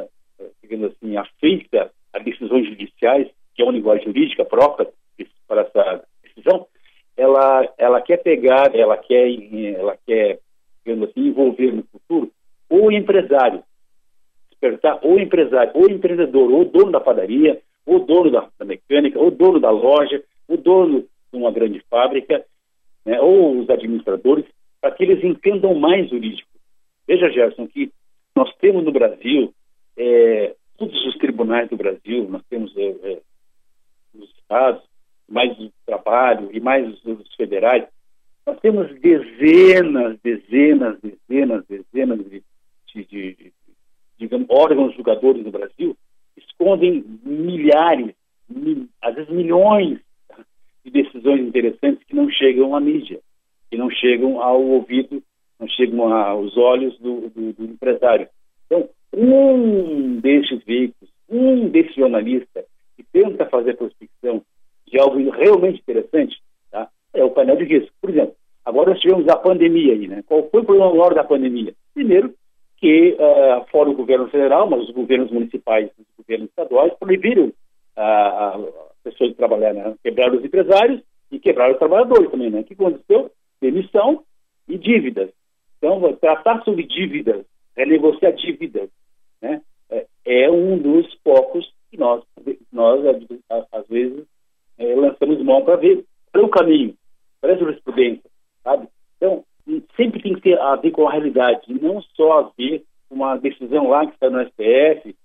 digamos 0.61 0.91
assim, 0.91 1.15
afeita 1.15 1.91
a 2.11 2.19
decisões 2.19 2.67
judiciais, 2.67 3.27
que 3.55 3.61
é 3.61 3.65
uma 3.65 3.73
linguagem 3.73 4.05
jurídica 4.05 4.43
própria 4.43 4.87
para 5.47 5.61
essa 5.61 6.03
decisão, 6.23 6.67
ela 7.15 7.73
ela 7.77 8.01
quer 8.01 8.17
pegar, 8.17 8.75
ela 8.75 8.97
quer 8.97 9.29
ela 9.75 9.97
quer, 10.05 10.39
digamos 10.85 11.09
assim, 11.09 11.27
envolver 11.27 11.71
no 11.71 11.83
futuro 11.83 12.31
o 12.69 12.91
empresário 12.91 13.63
despertar 14.59 14.99
o 15.03 15.19
empresário, 15.19 15.71
o 15.75 15.89
empreendedor, 15.89 16.51
o 16.51 16.65
dono 16.65 16.91
da 16.91 16.99
padaria, 16.99 17.61
o 17.85 17.99
dono 17.99 18.31
da, 18.31 18.49
da 18.57 18.65
mecânica, 18.65 19.19
o 19.19 19.31
dono 19.31 19.59
da 19.59 19.69
loja, 19.69 20.23
o 20.47 20.57
dono 20.57 21.01
de 21.01 21.37
uma 21.37 21.51
grande 21.51 21.79
fábrica, 21.89 22.43
né, 23.05 23.21
ou 23.21 23.59
os 23.59 23.69
administradores, 23.69 24.45
para 24.81 24.91
que 24.91 25.03
eles 25.03 25.23
entendam 25.23 25.73
mais 25.75 26.09
jurídico. 26.09 26.49
Veja, 27.07 27.29
Gerson, 27.29 27.67
que 27.67 27.91
nós 28.35 28.53
temos 28.57 28.83
no 28.83 28.91
Brasil, 28.91 29.53
é, 29.95 30.55
todos 30.77 31.05
os 31.05 31.17
tribunais 31.17 31.69
do 31.69 31.77
Brasil, 31.77 32.27
nós 32.29 32.43
temos 32.49 32.75
é, 32.75 32.89
é, 32.89 33.21
os 34.13 34.29
estados, 34.31 34.83
mais 35.29 35.57
o 35.59 35.71
trabalho 35.85 36.49
e 36.51 36.59
mais 36.59 36.87
os, 36.87 37.05
os 37.05 37.35
federais, 37.35 37.85
nós 38.45 38.59
temos 38.61 38.87
dezenas, 38.99 40.17
dezenas, 40.23 40.97
dezenas, 41.01 41.65
dezenas 41.67 42.19
de, 42.29 42.43
de, 42.93 43.03
de 43.05 43.53
digamos, 44.17 44.47
órgãos 44.49 44.95
julgadores 44.95 45.43
no 45.43 45.51
Brasil 45.51 45.95
escondem 46.35 47.03
milhares, 47.23 48.13
mil, 48.49 48.87
às 49.01 49.15
vezes 49.15 49.29
milhões 49.29 49.99
de 50.83 50.91
decisões 50.91 51.41
interessantes 51.41 52.03
que 52.05 52.15
não 52.15 52.29
chegam 52.29 52.75
à 52.75 52.79
mídia, 52.79 53.19
que 53.69 53.77
não 53.77 53.89
chegam 53.89 54.41
ao 54.41 54.61
ouvido, 54.61 55.21
não 55.59 55.67
chegam 55.67 56.13
aos 56.13 56.55
olhos 56.57 56.97
do, 56.99 57.29
do, 57.29 57.53
do 57.53 57.63
empresário. 57.65 58.27
Então, 58.65 58.89
um 59.13 60.19
desses 60.19 60.63
veículos, 60.63 61.11
um 61.29 61.69
desses 61.69 61.95
jornalistas 61.95 62.65
que 62.95 63.03
tenta 63.03 63.45
fazer 63.45 63.75
prospecção 63.75 64.41
de 64.87 64.99
algo 64.99 65.29
realmente 65.29 65.79
interessante, 65.79 66.37
tá? 66.71 66.89
é 67.13 67.23
o 67.23 67.31
painel 67.31 67.57
de 67.57 67.65
risco. 67.65 67.91
Por 67.99 68.09
exemplo, 68.09 68.35
agora 68.65 68.91
nós 68.91 68.99
tivemos 68.99 69.27
a 69.27 69.35
pandemia 69.35 69.93
aí, 69.93 70.07
né? 70.07 70.23
Qual 70.25 70.49
foi 70.49 70.61
o 70.61 70.65
problema 70.65 70.91
maior 70.91 71.13
da 71.13 71.23
pandemia? 71.23 71.73
Primeiro, 71.93 72.33
que 72.77 73.17
uh, 73.19 73.65
fora 73.71 73.89
o 73.89 73.95
governo 73.95 74.27
federal, 74.29 74.69
mas 74.69 74.83
os 74.83 74.91
governos 74.91 75.31
municipais 75.31 75.89
e 75.97 76.01
os 76.01 76.07
governos 76.17 76.49
estaduais 76.49 76.93
proibiram 76.99 77.51
as 77.95 78.61
pessoas 79.03 79.31
de 79.31 79.35
trabalhar, 79.35 79.73
né? 79.73 79.95
quebraram 80.03 80.37
os 80.37 80.45
empresários 80.45 81.01
e 81.31 81.39
quebraram 81.39 81.73
os 81.73 81.79
trabalhadores 81.79 82.29
também, 82.29 82.51
né? 82.51 82.59
O 82.59 82.63
que 82.63 82.73
aconteceu? 82.73 83.31
Demissão 83.59 84.23
e 84.67 84.77
dívidas. 84.77 85.31
Então, 85.77 86.13
tratar 86.13 86.63
sobre 86.63 86.83
dívidas, 86.83 87.43
renegociar 87.75 88.33
dívidas, 88.33 88.89
né? 89.41 89.61
É, 89.89 90.05
é 90.25 90.51
um 90.51 90.77
dos 90.77 91.11
focos 91.23 91.73
que 91.89 91.97
nós, 91.97 92.23
nós 92.71 93.01
às 93.71 93.87
vezes, 93.87 94.25
é, 94.77 94.95
lançamos 94.95 95.41
mão 95.43 95.63
para 95.63 95.77
ver 95.77 96.05
para 96.31 96.45
o 96.45 96.49
caminho, 96.49 96.93
para 97.41 97.53
a 97.53 97.57
jurisprudência, 97.57 98.29
sabe? 98.63 98.87
Então, 99.15 99.43
sempre 99.95 100.21
tem 100.21 100.33
que 100.33 100.41
ter 100.41 100.59
a 100.59 100.75
ver 100.75 100.91
com 100.91 101.07
a 101.07 101.11
realidade, 101.11 101.61
não 101.81 102.01
só 102.15 102.39
a 102.39 102.51
ver 102.57 102.83
uma 103.09 103.35
decisão 103.37 103.89
lá 103.89 104.05
que 104.05 104.13
está 104.13 104.29
no 104.29 104.43
STF, 104.45 105.15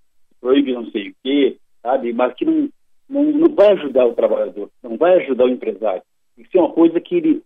proíbe 0.41 0.73
não 0.73 0.91
sei 0.91 1.11
o 1.11 1.15
quê, 1.23 1.57
sabe? 1.83 2.13
Mas 2.13 2.35
que 2.35 2.45
não, 2.45 2.69
não, 3.09 3.25
não 3.25 3.55
vai 3.55 3.73
ajudar 3.73 4.07
o 4.07 4.15
trabalhador, 4.15 4.71
não 4.83 4.97
vai 4.97 5.15
ajudar 5.19 5.45
o 5.45 5.51
empresário. 5.51 6.03
Tem 6.35 6.45
que 6.45 6.51
ser 6.51 6.59
uma 6.59 6.73
coisa 6.73 7.01
que 7.01 7.17
ele 7.17 7.43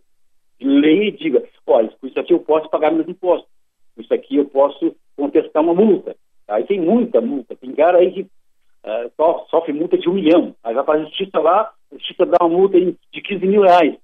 leia 0.59 1.09
e 1.09 1.11
diga, 1.11 1.43
olha, 1.65 1.89
com 1.99 2.07
isso 2.07 2.19
aqui 2.19 2.33
eu 2.33 2.39
posso 2.39 2.69
pagar 2.69 2.91
meus 2.91 3.07
impostos, 3.07 3.49
com 3.95 4.01
isso 4.01 4.13
aqui 4.13 4.37
eu 4.37 4.45
posso 4.45 4.95
contestar 5.15 5.61
uma 5.63 5.73
multa. 5.73 6.15
Aí 6.47 6.63
tem 6.63 6.79
muita 6.79 7.21
multa, 7.21 7.55
tem 7.55 7.73
cara 7.73 7.97
aí 7.97 8.11
que 8.11 8.21
uh, 8.21 9.45
sofre 9.49 9.73
multa 9.73 9.97
de 9.97 10.09
um 10.09 10.13
milhão, 10.13 10.55
aí 10.63 10.73
vai 10.73 10.83
para 10.83 10.99
a 10.99 11.03
justiça 11.03 11.39
lá, 11.39 11.71
a 11.91 11.95
justiça 11.95 12.25
dá 12.25 12.37
uma 12.41 12.57
multa 12.57 12.79
de 12.79 13.21
15 13.21 13.45
mil 13.45 13.61
reais. 13.63 13.95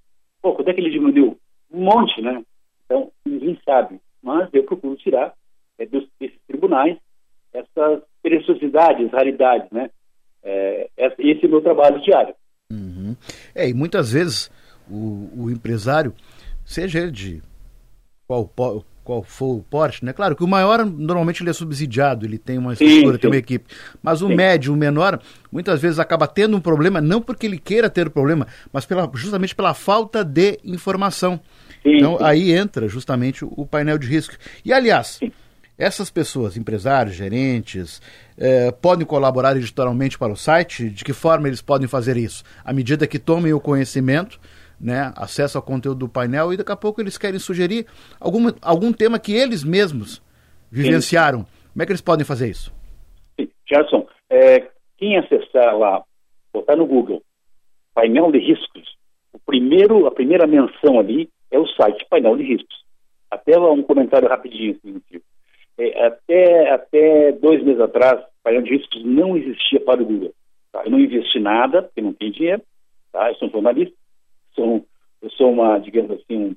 Pô, 0.41 0.53
quanto 0.53 0.69
é 0.69 0.73
que 0.73 0.81
ele 0.81 0.91
diminuiu? 0.91 1.38
Um 1.71 1.85
monte, 1.85 2.21
né? 2.21 2.43
Então, 2.93 3.12
ninguém 3.25 3.59
sabe. 3.65 4.00
Mas 4.21 4.47
eu 4.53 4.63
procuro 4.63 4.95
tirar 4.95 5.33
é, 5.79 5.85
dos, 5.85 6.07
desses 6.19 6.38
tribunais 6.47 6.95
essas 7.51 8.03
preciosidades, 8.21 9.12
raridades, 9.12 9.69
né? 9.71 9.89
É, 10.43 10.89
esse 11.17 11.45
é 11.45 11.47
o 11.47 11.51
meu 11.51 11.62
trabalho 11.62 12.01
diário. 12.01 12.35
Uhum. 12.71 13.15
É, 13.55 13.67
e 13.67 13.73
muitas 13.73 14.13
vezes 14.13 14.51
o, 14.89 15.29
o 15.35 15.51
empresário, 15.51 16.13
seja 16.63 17.00
ele 17.00 17.12
de 17.12 17.43
qual, 18.27 18.47
qual 18.47 18.83
for 19.25 19.57
o 19.57 19.63
porte, 19.69 20.03
né? 20.03 20.13
Claro 20.13 20.36
que 20.36 20.43
o 20.43 20.48
maior 20.48 20.86
normalmente 20.86 21.43
ele 21.43 21.50
é 21.50 21.53
subsidiado, 21.53 22.25
ele 22.25 22.38
tem 22.38 22.57
uma 22.57 22.74
estrutura, 22.74 23.13
sim, 23.13 23.19
tem 23.19 23.29
uma 23.29 23.38
equipe. 23.38 23.65
Mas 24.01 24.22
o 24.22 24.27
sim. 24.27 24.36
médio, 24.36 24.74
o 24.74 24.77
menor, 24.77 25.19
muitas 25.51 25.81
vezes 25.81 26.00
acaba 26.00 26.27
tendo 26.27 26.55
um 26.55 26.62
problema, 26.62 27.01
não 27.01 27.22
porque 27.22 27.45
ele 27.45 27.57
queira 27.57 27.89
ter 27.89 28.07
o 28.07 28.12
problema, 28.12 28.48
mas 28.72 28.86
pela, 28.86 29.10
justamente 29.13 29.53
pela 29.53 29.74
falta 29.74 30.24
de 30.24 30.60
informação. 30.63 31.39
Então 31.86 32.17
aí 32.22 32.51
entra 32.51 32.88
justamente 32.88 33.43
o, 33.43 33.65
painel 33.65 33.98
de 33.98 34.07
risco. 34.07 34.36
E 34.63 34.72
aliás, 34.72 35.19
essas 35.77 36.10
pessoas, 36.10 36.55
empresários, 36.55 37.15
gerentes, 37.15 38.01
eh, 38.38 38.72
podem 38.72 39.05
colaborar 39.05 39.57
editorialmente 39.57 40.17
para 40.17 40.31
o 40.31 40.38
site? 40.38 40.89
De 40.89 41.03
que 41.03 41.12
forma 41.12 41.48
eles 41.48 41.62
podem 41.62 41.88
fazer 41.88 42.15
isso? 42.15 42.43
À 42.63 42.72
medida 42.72 43.05
que 43.05 43.19
tomem 43.19 43.53
o 43.53 43.60
conhecimento 43.60 44.39
né, 44.83 45.13
acesso 45.15 45.57
ao 45.57 45.63
conteúdo 45.63 45.99
do 45.99 46.09
painel 46.09 46.51
e 46.51 46.57
daqui 46.57 46.71
a 46.71 46.75
pouco 46.75 46.99
eles 46.99 47.17
querem 47.17 47.39
sugerir 47.39 47.87
algum, 48.19 48.51
algum 48.61 48.91
tema 48.91 49.17
que 49.17 49.33
eles 49.33 49.63
mesmos 49.63 50.21
vivenciaram. 50.69 51.39
Sim. 51.39 51.45
Como 51.71 51.83
é 51.83 51.85
que 51.85 51.91
eles 51.93 52.01
podem 52.01 52.25
fazer 52.25 52.49
isso? 52.49 52.73
Sim. 53.39 53.47
Gerson, 53.65 54.05
é, 54.29 54.67
quem 54.97 55.17
acessar 55.17 55.77
lá, 55.77 56.03
botar 56.51 56.75
no 56.75 56.85
Google 56.85 57.23
painel 57.95 58.31
de 58.31 58.39
riscos, 58.39 58.97
o 59.31 59.39
primeiro, 59.39 60.05
a 60.05 60.11
primeira 60.11 60.45
menção 60.45 60.99
ali 60.99 61.29
é 61.49 61.57
o 61.57 61.67
site 61.67 62.05
painel 62.09 62.35
de 62.35 62.43
riscos. 62.43 62.83
Até 63.31 63.57
um 63.57 63.83
comentário 63.83 64.27
rapidinho, 64.27 64.77
assim, 64.77 65.01
é, 65.77 66.05
até, 66.05 66.71
até 66.71 67.31
dois 67.31 67.63
meses 67.63 67.79
atrás, 67.79 68.19
painel 68.43 68.63
de 68.63 68.71
riscos 68.71 69.03
não 69.05 69.37
existia 69.37 69.79
para 69.79 70.01
o 70.01 70.05
Google. 70.05 70.33
Tá? 70.71 70.83
Eu 70.83 70.91
não 70.91 70.99
investi 70.99 71.39
nada, 71.39 71.83
porque 71.83 72.01
não 72.01 72.13
tem 72.13 72.31
dinheiro, 72.31 72.61
tá? 73.11 73.29
eu 73.29 73.35
sou 73.35 73.47
um 73.47 73.51
jornalista, 73.51 73.95
sou, 74.55 74.86
eu 75.22 75.29
sou 75.31 75.51
uma, 75.51 75.77
digamos 75.79 76.12
assim, 76.12 76.38
um, 76.38 76.55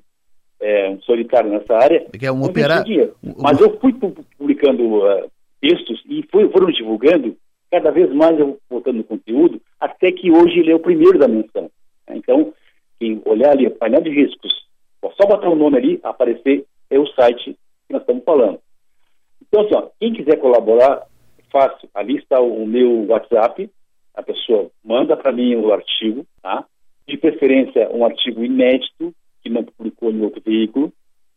é, 0.59 0.89
um 0.89 1.01
solitário 1.01 1.49
nessa 1.49 1.75
área. 1.75 2.05
Que 2.09 2.25
é 2.25 2.31
um 2.31 2.43
operário. 2.43 3.15
Mas 3.37 3.59
eu 3.59 3.79
fui 3.79 3.93
publicando 3.93 5.03
uh, 5.03 5.31
textos 5.61 6.01
e 6.07 6.23
foi, 6.31 6.49
foram 6.49 6.67
divulgando, 6.67 7.35
cada 7.71 7.91
vez 7.91 8.11
mais 8.13 8.39
eu 8.39 8.57
botando 8.69 9.03
conteúdo, 9.03 9.61
até 9.79 10.11
que 10.11 10.31
hoje 10.31 10.59
ele 10.59 10.71
é 10.71 10.75
o 10.75 10.79
primeiro 10.79 11.19
da 11.19 11.27
menção. 11.27 11.69
Então, 12.09 12.53
quem 12.99 13.21
olhar 13.25 13.51
ali, 13.51 13.69
painel 13.69 14.01
de 14.01 14.09
riscos, 14.09 14.67
só 15.19 15.27
botar 15.27 15.49
o 15.49 15.55
nome 15.55 15.77
ali, 15.77 15.99
aparecer, 16.03 16.65
é 16.89 16.99
o 16.99 17.07
site 17.07 17.57
que 17.87 17.93
nós 17.93 18.01
estamos 18.01 18.23
falando. 18.23 18.59
Então, 19.41 19.61
assim, 19.61 19.75
ó, 19.75 19.89
quem 19.99 20.13
quiser 20.13 20.37
colaborar, 20.37 21.03
fácil. 21.51 21.89
Ali 21.93 22.17
está 22.17 22.39
o 22.39 22.65
meu 22.65 23.07
WhatsApp, 23.07 23.69
a 24.13 24.23
pessoa 24.23 24.69
manda 24.83 25.15
para 25.15 25.31
mim 25.31 25.55
o 25.55 25.71
artigo, 25.73 26.25
tá? 26.41 26.65
De 27.07 27.17
preferência 27.17 27.89
um 27.91 28.05
artigo 28.05 28.43
inédito, 28.43 29.13
que 29.41 29.49
não 29.49 29.63
publicou 29.63 30.11
em 30.11 30.21
outro 30.21 30.41
veículo. 30.45 30.91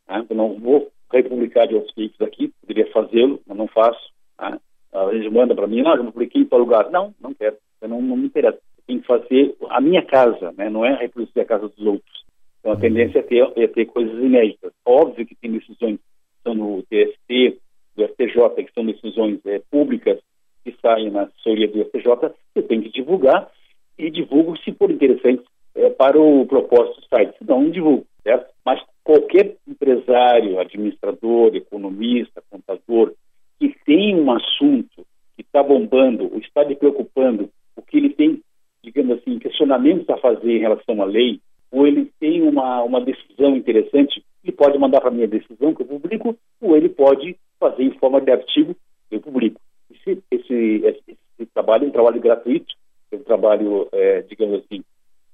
Tá? 0.06 0.24
Eu 0.28 0.36
não 0.36 0.58
vou 0.58 0.90
republicar 1.12 1.66
de 1.68 1.74
outros 1.74 1.94
veículos 1.94 2.28
aqui, 2.28 2.52
poderia 2.60 2.90
fazê-lo, 2.92 3.40
mas 3.46 3.56
não 3.56 3.68
faço. 3.68 4.10
Tá? 4.36 4.58
Às 4.92 5.10
vezes 5.10 5.32
manda 5.32 5.54
para 5.54 5.66
mim, 5.66 5.82
não, 5.82 5.94
eu 5.94 6.04
publiquei 6.12 6.42
em 6.42 6.46
tal 6.46 6.58
lugar. 6.58 6.90
Não, 6.90 7.14
não 7.20 7.32
quero, 7.32 7.56
não, 7.82 8.02
não 8.02 8.16
me 8.16 8.26
interessa. 8.26 8.58
Tem 8.86 8.98
que 8.98 9.06
fazer 9.06 9.54
a 9.68 9.80
minha 9.80 10.02
casa, 10.02 10.52
né? 10.58 10.68
não 10.68 10.84
é 10.84 10.94
reproduzir 10.96 11.42
a 11.42 11.46
casa 11.46 11.68
dos 11.68 11.86
outros. 11.86 12.24
Então 12.58 12.72
a 12.72 12.76
tendência 12.76 13.20
é 13.20 13.22
ter, 13.22 13.52
é 13.56 13.66
ter 13.68 13.86
coisas 13.86 14.18
inéditas. 14.18 14.72
Óbvio 14.84 15.24
que 15.24 15.34
tem 15.36 15.52
decisões 15.52 15.96
que 15.96 16.36
estão 16.38 16.54
no 16.54 16.82
TST, 16.82 17.58
do 17.96 18.04
STJ, 18.04 18.64
que 18.64 18.72
são 18.72 18.84
decisões 18.84 19.40
é, 19.46 19.60
públicas 19.70 20.18
que 20.64 20.74
saem 20.80 21.10
na 21.10 21.22
assessoria 21.22 21.68
do 21.68 21.82
STJ, 21.84 22.34
eu 22.54 22.62
tenho 22.64 22.82
que 22.82 22.90
divulgar 22.90 23.50
e 23.98 24.10
divulgo 24.10 24.56
se 24.58 24.72
for 24.72 24.90
interessante 24.90 25.42
é, 25.74 25.90
para 25.90 26.20
o 26.20 26.46
propósito 26.46 27.00
do 27.00 27.06
site, 27.08 27.36
não 27.46 27.70
divulgo, 27.70 28.06
certo? 28.22 28.52
Mas 28.64 28.80
qualquer 29.04 29.56
empresário, 29.66 30.58
administrador, 30.58 31.54
economista, 31.54 32.42
contador, 32.50 33.12
que 33.58 33.74
tem 33.84 34.14
um 34.14 34.30
assunto 34.32 35.06
que 35.36 35.42
está 35.42 35.62
bombando, 35.62 36.30
ou 36.32 36.38
está 36.38 36.62
lhe 36.62 36.74
preocupando, 36.74 37.50
o 37.76 37.82
que 37.82 37.96
ele 37.96 38.10
tem, 38.10 38.40
digamos 38.82 39.18
assim, 39.18 39.38
questionamentos 39.38 40.08
a 40.08 40.16
fazer 40.16 40.56
em 40.56 40.60
relação 40.60 41.00
à 41.02 41.04
lei, 41.04 41.40
ou 41.70 41.86
ele 41.86 42.10
tem 42.18 42.42
uma, 42.42 42.82
uma 42.82 43.00
decisão 43.00 43.56
interessante, 43.56 44.24
ele 44.42 44.52
pode 44.52 44.78
mandar 44.78 45.00
para 45.00 45.10
a 45.10 45.26
decisão 45.26 45.74
que 45.74 45.82
eu 45.82 45.86
publico, 45.86 46.36
ou 46.60 46.76
ele 46.76 46.88
pode 46.88 47.36
fazer 47.58 47.84
em 47.84 47.98
forma 47.98 48.20
de 48.20 48.32
artigo, 48.32 48.74
eu 49.10 49.20
publico. 49.20 49.60
Esse, 49.90 50.22
esse, 50.30 50.54
esse, 50.84 51.18
esse 51.38 51.50
trabalho 51.52 51.84
é 51.84 51.88
um 51.88 51.92
trabalho 51.92 52.20
gratuito, 52.20 52.74
é 53.12 53.16
um 53.16 53.22
trabalho, 53.22 53.88
é, 53.92 54.22
digamos 54.22 54.62
assim, 54.64 54.82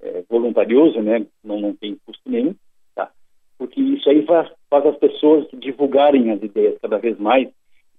é, 0.00 0.24
voluntarioso, 0.28 1.00
né? 1.00 1.26
Não, 1.42 1.60
não 1.60 1.74
tem 1.74 1.98
custo 2.04 2.22
nenhum, 2.28 2.54
tá? 2.94 3.10
Porque 3.58 3.80
isso 3.80 4.08
aí 4.08 4.24
faz, 4.24 4.50
faz 4.70 4.86
as 4.86 4.96
pessoas 4.96 5.46
divulgarem 5.54 6.30
as 6.30 6.42
ideias 6.42 6.78
cada 6.80 6.98
vez 6.98 7.18
mais. 7.18 7.48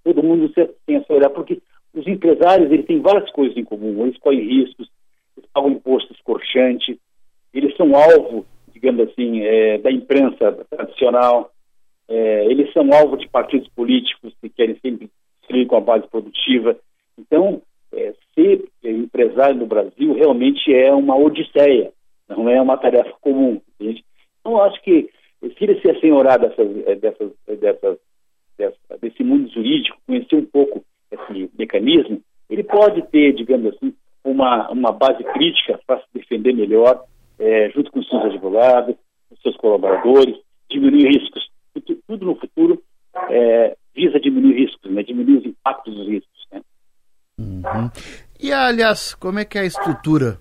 Todo 0.04 0.22
mundo 0.22 0.52
tem 0.86 0.96
essa 0.96 1.12
olhar, 1.12 1.30
porque 1.30 1.60
os 1.94 2.06
empresários 2.06 2.70
eles 2.70 2.86
têm 2.86 3.00
várias 3.00 3.30
coisas 3.30 3.56
em 3.56 3.64
comum. 3.64 4.06
Eles 4.06 4.18
correm 4.18 4.40
riscos, 4.40 4.88
eles 5.36 5.48
pagam 5.52 5.70
imposto 5.70 6.12
escorchante, 6.12 6.98
eles 7.52 7.76
são 7.76 7.94
alvo, 7.94 8.46
digamos 8.72 9.08
assim, 9.08 9.42
é, 9.42 9.78
da 9.78 9.90
imprensa 9.90 10.52
tradicional. 10.70 11.50
É, 12.08 12.46
eles 12.46 12.72
são 12.72 12.90
alvo 12.92 13.16
de 13.16 13.28
partidos 13.28 13.68
políticos 13.68 14.34
que 14.40 14.48
querem 14.48 14.78
sempre 14.80 15.10
destruir 15.40 15.66
com 15.66 15.76
a 15.76 15.80
base 15.80 16.06
produtiva. 16.08 16.76
Então, 17.18 17.60
é, 17.92 18.14
ser 18.34 18.68
empresário 18.82 19.56
no 19.56 19.66
Brasil 19.66 20.14
realmente 20.14 20.72
é 20.72 20.92
uma 20.92 21.16
odisseia, 21.16 21.92
não 22.28 22.48
é 22.48 22.60
uma 22.60 22.76
tarefa 22.76 23.12
comum. 23.20 23.60
Então, 23.80 24.60
acho 24.62 24.80
que 24.82 25.10
se 25.40 25.64
ele 25.64 25.80
se 25.80 25.90
assenhorar 25.90 26.38
dessas, 26.38 26.86
é, 26.86 26.94
dessas, 26.96 27.32
é, 27.46 27.56
dessas, 27.56 27.98
dessa, 28.56 28.98
desse 29.00 29.22
mundo 29.22 29.48
jurídico, 29.50 29.98
conhecer 30.06 30.36
um 30.36 30.44
pouco 30.44 30.84
esse 31.10 31.50
mecanismo, 31.58 32.20
ele 32.50 32.64
pode 32.64 33.02
ter, 33.08 33.32
digamos 33.34 33.74
assim, 33.74 33.94
uma, 34.24 34.70
uma 34.70 34.92
base 34.92 35.22
crítica 35.24 35.80
para 35.86 36.00
se 36.00 36.06
defender 36.14 36.52
melhor, 36.52 37.04
é, 37.38 37.70
junto 37.70 37.90
com 37.90 38.00
os 38.00 38.08
seus 38.08 38.24
advogados, 38.24 38.96
os 39.30 39.40
seus 39.42 39.56
colaboradores, 39.56 40.36
diminuir 40.68 41.08
riscos. 41.08 41.48
Tudo 42.06 42.26
no 42.26 42.34
futuro 42.34 42.82
é, 43.30 43.76
visa 43.94 44.18
diminuir 44.18 44.54
riscos, 44.54 44.90
né? 44.90 45.02
diminuir 45.02 45.38
os 45.38 45.46
impactos 45.46 45.94
dos 45.94 46.08
riscos. 46.08 46.37
Uhum. 47.38 47.90
E, 48.40 48.52
aliás, 48.52 49.14
como 49.14 49.38
é 49.38 49.44
que 49.44 49.58
é 49.58 49.62
a 49.62 49.64
estrutura 49.64 50.38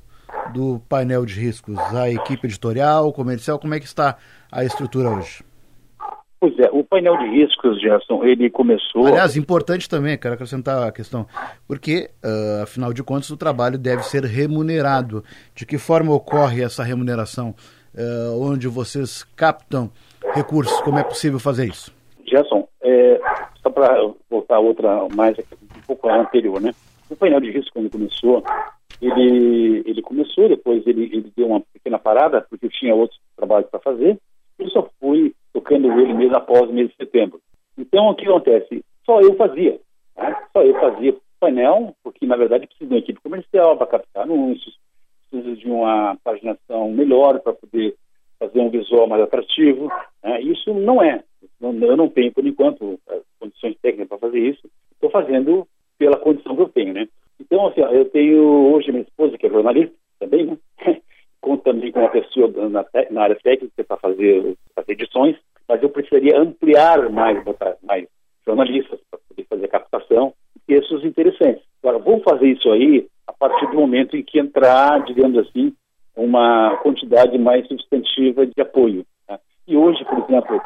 do 0.53 0.81
painel 0.89 1.25
de 1.25 1.39
riscos? 1.39 1.77
A 1.95 2.09
equipe 2.09 2.47
editorial, 2.47 3.11
comercial, 3.13 3.59
como 3.59 3.73
é 3.73 3.79
que 3.79 3.85
está 3.85 4.17
a 4.51 4.63
estrutura 4.63 5.09
hoje? 5.09 5.43
Pois 6.39 6.57
é, 6.59 6.69
o 6.71 6.83
painel 6.83 7.17
de 7.17 7.25
riscos, 7.29 7.81
Gerson, 7.81 8.23
ele 8.23 8.49
começou. 8.49 9.07
Aliás, 9.07 9.35
importante 9.35 9.89
também, 9.89 10.17
quero 10.17 10.35
acrescentar 10.35 10.87
a 10.87 10.91
questão, 10.91 11.25
porque, 11.67 12.11
uh, 12.23 12.61
afinal 12.61 12.93
de 12.93 13.01
contas, 13.01 13.31
o 13.31 13.37
trabalho 13.37 13.77
deve 13.77 14.03
ser 14.03 14.23
remunerado. 14.23 15.23
De 15.55 15.65
que 15.65 15.79
forma 15.79 16.13
ocorre 16.13 16.63
essa 16.63 16.83
remuneração? 16.83 17.55
Uh, 17.95 18.39
onde 18.39 18.67
vocês 18.67 19.23
captam 19.35 19.89
recursos? 20.35 20.79
Como 20.81 20.99
é 20.99 21.03
possível 21.03 21.39
fazer 21.39 21.65
isso? 21.65 21.91
Gerson, 22.23 22.67
é, 22.83 23.19
para 23.77 24.11
voltar 24.27 24.55
a 24.55 24.59
outra 24.59 25.07
mais 25.15 25.37
um 25.37 25.81
pouco 25.85 26.09
anterior, 26.09 26.59
né? 26.59 26.73
O 27.07 27.15
painel 27.15 27.39
de 27.39 27.51
risco, 27.51 27.73
quando 27.73 27.91
começou, 27.91 28.43
ele, 28.99 29.83
ele 29.85 30.01
começou, 30.01 30.49
depois 30.49 30.85
ele, 30.87 31.03
ele 31.03 31.31
deu 31.37 31.45
uma 31.45 31.61
pequena 31.61 31.99
parada, 31.99 32.41
porque 32.49 32.65
eu 32.65 32.71
tinha 32.71 32.95
outros 32.95 33.19
trabalhos 33.35 33.69
para 33.69 33.79
fazer, 33.79 34.17
eu 34.57 34.69
só 34.71 34.89
fui 34.99 35.35
tocando 35.53 35.91
ele 35.99 36.15
mês 36.15 36.33
após 36.33 36.71
mês 36.71 36.89
de 36.89 36.95
setembro. 36.95 37.39
Então, 37.77 38.09
o 38.09 38.15
que 38.15 38.25
acontece? 38.25 38.83
Só 39.05 39.21
eu 39.21 39.35
fazia. 39.35 39.79
Né? 40.17 40.35
Só 40.51 40.63
eu 40.63 40.73
fazia 40.79 41.15
painel, 41.39 41.93
porque, 42.03 42.25
na 42.25 42.35
verdade, 42.35 42.65
precisa 42.65 42.89
de 42.89 42.95
uma 42.95 42.99
equipe 42.99 43.21
comercial 43.21 43.77
para 43.77 43.85
captar 43.85 44.23
anúncios, 44.23 44.75
precisa 45.29 45.55
de 45.55 45.69
uma 45.69 46.17
paginação 46.23 46.89
melhor 46.91 47.39
para 47.41 47.53
poder 47.53 47.95
fazer 48.39 48.59
um 48.59 48.71
visual 48.71 49.07
mais 49.07 49.21
atrativo. 49.21 49.91
Né? 50.23 50.41
Isso 50.41 50.73
não 50.73 50.99
é. 50.99 51.23
Eu 51.61 51.97
não 51.97 52.09
tenho, 52.09 52.31
por 52.31 52.45
enquanto, 52.45 52.99
condições 53.39 53.77
técnicas 53.81 54.07
para 54.07 54.29
fazer 54.29 54.39
isso. 54.39 54.69
Estou 54.93 55.09
fazendo 55.09 55.67
pela 55.97 56.17
condição 56.17 56.55
que 56.55 56.61
eu 56.61 56.69
tenho, 56.69 56.93
né? 56.93 57.07
Então, 57.39 57.67
assim, 57.67 57.81
eu 57.81 58.05
tenho 58.05 58.73
hoje 58.73 58.91
minha 58.91 59.03
esposa, 59.03 59.37
que 59.37 59.45
é 59.45 59.49
jornalista 59.49 59.93
também, 60.19 60.45
né? 60.45 60.57
Também 61.63 61.93
com 61.93 61.99
uma 61.99 62.09
pessoa 62.09 62.51
na, 62.69 62.85
na 63.09 63.21
área 63.21 63.35
técnica 63.41 63.83
para 63.83 63.95
fazer 63.97 64.57
as 64.75 64.89
edições, 64.89 65.37
mas 65.67 65.81
eu 65.81 65.89
precisaria 65.89 66.37
ampliar 66.37 67.09
mais, 67.09 67.41
botar 67.43 67.77
mais 67.83 68.05
jornalistas 68.45 68.99
para 69.09 69.19
poder 69.29 69.45
fazer 69.47 69.67
captação 69.67 70.33
e 70.55 70.59
textos 70.73 71.05
interessantes. 71.05 71.63
Agora, 71.81 71.99
vou 71.99 72.19
fazer 72.21 72.47
isso 72.47 72.69
aí 72.69 73.07
a 73.25 73.33
partir 73.33 73.67
do 73.67 73.77
momento 73.77 74.15
em 74.17 74.23
que 74.23 74.39
entrar, 74.39 75.03
digamos 75.05 75.37
assim, 75.37 75.73
uma 76.15 76.77
quantidade 76.77 77.37
mais 77.37 77.67
substantiva 77.67 78.45
de 78.45 78.61
apoio. 78.61 79.05
Tá? 79.27 79.39
E 79.67 79.77
hoje, 79.77 80.03
por 80.05 80.19
exemplo, 80.19 80.61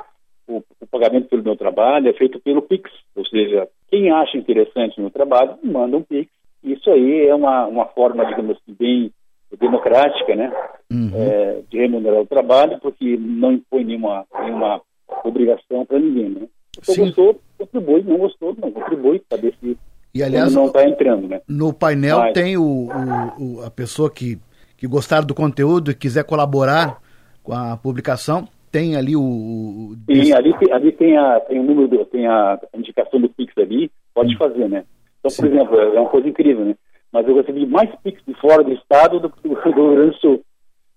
o, 0.57 0.63
o, 0.79 0.87
pagamento 0.87 1.29
pelo 1.29 1.43
meu 1.43 1.55
trabalho 1.55 2.09
é 2.09 2.13
feito 2.13 2.39
pelo 2.39 2.61
Pix, 2.61 2.89
ou 3.15 3.25
seja, 3.25 3.67
quem 3.89 4.11
acha 4.11 4.37
interessante 4.37 4.97
o 4.97 5.01
meu 5.01 5.11
trabalho, 5.11 5.57
manda 5.63 5.97
um 5.97 6.03
Pix. 6.03 6.29
Isso 6.63 6.89
aí 6.91 7.27
é 7.27 7.33
uma, 7.33 7.65
uma 7.65 7.85
forma, 7.85 8.25
digamos 8.25 8.57
assim, 8.57 8.75
bem 8.77 9.11
democrática, 9.59 10.35
né, 10.35 10.53
uhum. 10.91 11.11
é, 11.13 11.61
de 11.69 11.77
remunerar 11.77 12.21
o 12.21 12.27
trabalho, 12.27 12.79
porque 12.79 13.17
não 13.17 13.51
impõe 13.51 13.83
nenhuma, 13.83 14.25
nenhuma 14.41 14.81
obrigação 15.23 15.85
para 15.85 15.99
ninguém, 15.99 16.29
né. 16.29 16.47
Se 16.83 16.99
gostou, 16.99 17.41
contribui, 17.57 18.01
não 18.03 18.17
gostou, 18.17 18.55
não 18.59 18.71
contribui, 18.71 19.21
saber 19.29 19.53
se 19.59 19.77
e, 20.13 20.21
aliás, 20.21 20.53
não 20.53 20.65
está 20.65 20.83
entrando, 20.87 21.27
né. 21.27 21.41
No 21.47 21.73
painel 21.73 22.19
Mas, 22.19 22.33
tem 22.33 22.57
o, 22.57 22.63
o, 22.63 23.43
o, 23.43 23.65
a 23.65 23.71
pessoa 23.71 24.09
que, 24.09 24.37
que 24.77 24.85
gostar 24.85 25.21
do 25.21 25.33
conteúdo 25.33 25.91
e 25.91 25.95
quiser 25.95 26.25
colaborar 26.25 27.01
com 27.41 27.53
a 27.53 27.77
publicação, 27.77 28.47
tem 28.71 28.95
ali 28.95 29.15
o. 29.15 29.95
Sim, 30.09 30.33
ali, 30.33 30.57
tem, 30.57 30.73
ali 30.73 30.91
tem, 30.93 31.17
a, 31.17 31.39
tem 31.41 31.59
o 31.59 31.63
número, 31.63 31.87
do, 31.87 32.05
tem 32.05 32.25
a 32.27 32.59
indicação 32.73 33.19
do 33.19 33.29
Pix 33.29 33.55
ali, 33.57 33.91
pode 34.13 34.37
fazer, 34.37 34.69
né? 34.69 34.85
Então, 35.19 35.29
Sim. 35.29 35.41
por 35.41 35.51
exemplo, 35.51 35.79
é 35.79 35.99
uma 35.99 36.09
coisa 36.09 36.29
incrível, 36.29 36.65
né? 36.65 36.75
Mas 37.11 37.27
eu 37.27 37.35
recebi 37.35 37.65
mais 37.65 37.89
Pix 38.03 38.21
de 38.25 38.33
fora 38.35 38.63
do 38.63 38.71
estado 38.71 39.19
do 39.19 39.29
que 39.29 39.47
do, 39.47 39.55
do 39.55 39.61
Rio 39.61 39.95
Grande 39.95 40.11
do 40.11 40.17
Sul. 40.17 40.41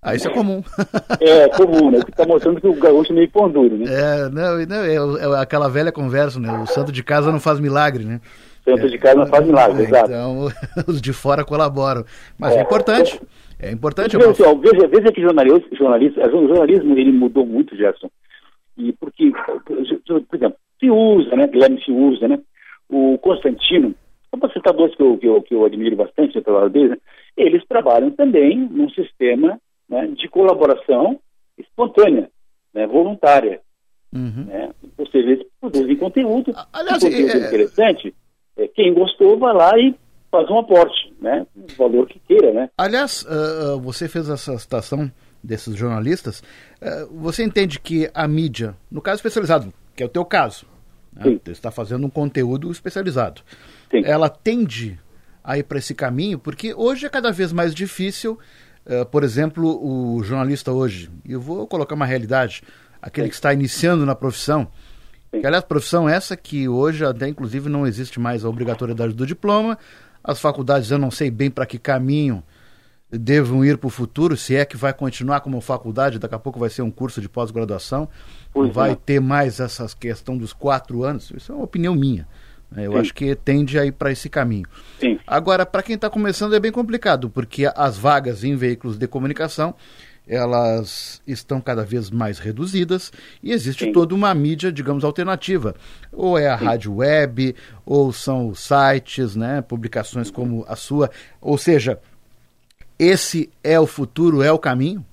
Ah, 0.00 0.14
isso 0.14 0.28
é 0.28 0.32
comum. 0.32 0.62
é, 1.20 1.48
comum, 1.48 1.90
né? 1.90 1.98
Está 1.98 2.26
mostrando 2.26 2.60
que 2.60 2.68
o 2.68 2.74
gaúcho 2.74 3.12
é 3.12 3.16
meio 3.16 3.30
pão 3.30 3.50
duro, 3.50 3.76
né? 3.76 3.86
É, 3.88 4.28
não, 4.28 4.58
não 4.66 4.76
é, 4.76 4.94
é, 4.94 5.40
aquela 5.40 5.68
velha 5.68 5.90
conversa, 5.90 6.38
né? 6.38 6.52
O 6.58 6.66
santo 6.66 6.92
de 6.92 7.02
casa 7.02 7.32
não 7.32 7.40
faz 7.40 7.58
milagre, 7.58 8.04
né? 8.04 8.20
Santo 8.64 8.86
é, 8.86 8.88
de 8.88 8.98
casa 8.98 9.16
não 9.16 9.26
faz 9.26 9.46
milagre, 9.46 9.82
é, 9.82 9.84
exato. 9.84 10.10
Então, 10.10 10.48
os 10.88 11.00
de 11.00 11.12
fora 11.12 11.44
colaboram. 11.44 12.04
Mas 12.38 12.54
é, 12.54 12.58
é 12.58 12.62
importante. 12.62 13.20
É 13.60 13.70
importante. 13.70 14.16
Veja, 14.16 14.30
assim, 14.30 14.60
veja, 14.60 14.88
veja 14.88 15.12
que 15.12 15.20
jornalista, 15.20 15.76
jornalista, 15.76 16.28
o 16.28 16.48
jornalismo 16.48 16.98
ele 16.98 17.12
mudou 17.12 17.46
muito, 17.46 17.76
Gerson. 17.76 18.10
E 18.76 18.92
porque, 18.94 19.30
por 19.64 19.78
exemplo, 19.78 20.56
se 20.80 20.90
usa, 20.90 21.36
né? 21.36 21.46
Guilherme 21.46 21.82
se 21.84 21.92
usa, 21.92 22.26
né? 22.26 22.40
O 22.88 23.18
Constantino, 23.18 23.94
citar 24.52 24.72
dois 24.72 24.94
que 24.94 25.02
eu, 25.02 25.18
que 25.18 25.26
eu, 25.26 25.42
que 25.42 25.54
eu 25.54 25.64
admiro 25.64 25.96
bastante 25.96 26.40
trabalho 26.40 26.70
deles, 26.70 26.90
né? 26.90 26.96
eles 27.36 27.62
trabalham 27.66 28.10
também 28.10 28.56
num 28.58 28.88
sistema 28.90 29.58
né, 29.88 30.06
de 30.08 30.28
colaboração 30.28 31.18
espontânea, 31.58 32.30
né, 32.72 32.86
voluntária. 32.86 33.60
Uhum. 34.12 34.44
Né? 34.46 34.70
Ou 34.96 35.06
seja, 35.08 35.30
eles 35.30 35.46
produzem 35.60 35.96
conteúdo, 35.96 36.52
Aliás, 36.72 37.02
conteúdo 37.02 37.32
é... 37.32 37.46
interessante. 37.48 38.14
É, 38.56 38.68
quem 38.68 38.94
gostou 38.94 39.38
vai 39.38 39.54
lá 39.54 39.78
e 39.78 39.94
faz 40.30 40.50
um 40.50 40.58
aporte, 40.58 41.14
né? 41.20 41.46
O 41.54 41.66
valor 41.76 42.08
que 42.08 42.18
queira, 42.18 42.52
né? 42.52 42.68
Aliás, 42.76 43.24
uh, 43.24 43.78
você 43.80 44.08
fez 44.08 44.28
essa 44.28 44.58
citação 44.58 45.10
desses 45.42 45.76
jornalistas. 45.76 46.40
Uh, 46.80 47.20
você 47.20 47.44
entende 47.44 47.78
que 47.78 48.10
a 48.12 48.26
mídia, 48.26 48.74
no 48.90 49.00
caso 49.00 49.16
especializado, 49.16 49.72
que 49.94 50.02
é 50.02 50.06
o 50.06 50.08
teu 50.08 50.24
caso, 50.24 50.66
né? 51.12 51.38
você 51.44 51.52
está 51.52 51.70
fazendo 51.70 52.04
um 52.06 52.10
conteúdo 52.10 52.70
especializado, 52.70 53.42
Sim. 53.90 54.02
ela 54.04 54.28
tende 54.28 54.98
a 55.42 55.58
ir 55.58 55.62
para 55.62 55.78
esse 55.78 55.94
caminho, 55.94 56.38
porque 56.38 56.74
hoje 56.74 57.06
é 57.06 57.08
cada 57.08 57.30
vez 57.30 57.52
mais 57.52 57.74
difícil, 57.74 58.38
uh, 58.86 59.06
por 59.06 59.22
exemplo, 59.22 59.78
o 59.80 60.22
jornalista 60.24 60.72
hoje, 60.72 61.10
e 61.24 61.32
eu 61.32 61.40
vou 61.40 61.66
colocar 61.66 61.94
uma 61.94 62.06
realidade, 62.06 62.62
aquele 63.00 63.26
Sim. 63.26 63.30
que 63.30 63.34
está 63.36 63.52
iniciando 63.52 64.04
na 64.04 64.16
profissão, 64.16 64.66
que, 65.40 65.46
aliás, 65.46 65.64
profissão 65.64 66.08
essa 66.08 66.36
que 66.36 66.68
hoje 66.68 67.04
até 67.04 67.28
inclusive 67.28 67.68
não 67.68 67.86
existe 67.86 68.18
mais 68.20 68.44
a 68.44 68.48
obrigatoriedade 68.48 69.12
do 69.12 69.26
diploma, 69.26 69.78
as 70.22 70.40
faculdades, 70.40 70.90
eu 70.90 70.98
não 70.98 71.10
sei 71.10 71.30
bem 71.30 71.50
para 71.50 71.66
que 71.66 71.78
caminho 71.78 72.42
devam 73.10 73.64
ir 73.64 73.78
para 73.78 73.86
o 73.86 73.90
futuro, 73.90 74.36
se 74.36 74.56
é 74.56 74.64
que 74.64 74.76
vai 74.76 74.92
continuar 74.92 75.40
como 75.40 75.60
faculdade, 75.60 76.18
daqui 76.18 76.34
a 76.34 76.38
pouco 76.38 76.58
vai 76.58 76.70
ser 76.70 76.82
um 76.82 76.90
curso 76.90 77.20
de 77.20 77.28
pós-graduação, 77.28 78.08
vai 78.72 78.92
é. 78.92 78.96
ter 78.96 79.20
mais 79.20 79.60
essa 79.60 79.86
questão 79.98 80.36
dos 80.36 80.52
quatro 80.52 81.04
anos, 81.04 81.30
isso 81.30 81.52
é 81.52 81.54
uma 81.54 81.64
opinião 81.64 81.94
minha. 81.94 82.26
Né? 82.70 82.86
Eu 82.86 82.92
Sim. 82.92 82.98
acho 82.98 83.14
que 83.14 83.34
tende 83.34 83.78
a 83.78 83.86
ir 83.86 83.92
para 83.92 84.10
esse 84.10 84.28
caminho. 84.28 84.66
Sim. 84.98 85.18
Agora, 85.26 85.64
para 85.64 85.82
quem 85.82 85.94
está 85.94 86.10
começando 86.10 86.54
é 86.54 86.60
bem 86.60 86.72
complicado, 86.72 87.30
porque 87.30 87.70
as 87.74 87.96
vagas 87.96 88.42
em 88.42 88.56
veículos 88.56 88.96
de 88.96 89.06
comunicação 89.06 89.74
elas 90.26 91.22
estão 91.26 91.60
cada 91.60 91.84
vez 91.84 92.10
mais 92.10 92.38
reduzidas 92.38 93.12
e 93.42 93.52
existe 93.52 93.84
Sim. 93.84 93.92
toda 93.92 94.14
uma 94.14 94.34
mídia, 94.34 94.72
digamos, 94.72 95.04
alternativa. 95.04 95.74
Ou 96.12 96.38
é 96.38 96.48
a 96.48 96.58
Sim. 96.58 96.64
rádio 96.64 96.96
web, 96.96 97.54
ou 97.84 98.12
são 98.12 98.48
os 98.48 98.60
sites, 98.60 99.36
né, 99.36 99.62
publicações 99.62 100.30
como 100.30 100.64
a 100.66 100.76
sua. 100.76 101.10
Ou 101.40 101.58
seja, 101.58 102.00
esse 102.98 103.50
é 103.62 103.78
o 103.78 103.86
futuro, 103.86 104.42
é 104.42 104.50
o 104.50 104.58
caminho? 104.58 105.04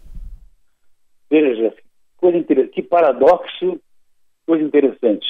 Veja, 1.29 1.73
coisa 2.17 2.37
interessante, 2.37 2.73
que 2.73 2.81
paradoxo, 2.81 3.79
coisa 4.45 4.63
interessante. 4.63 5.27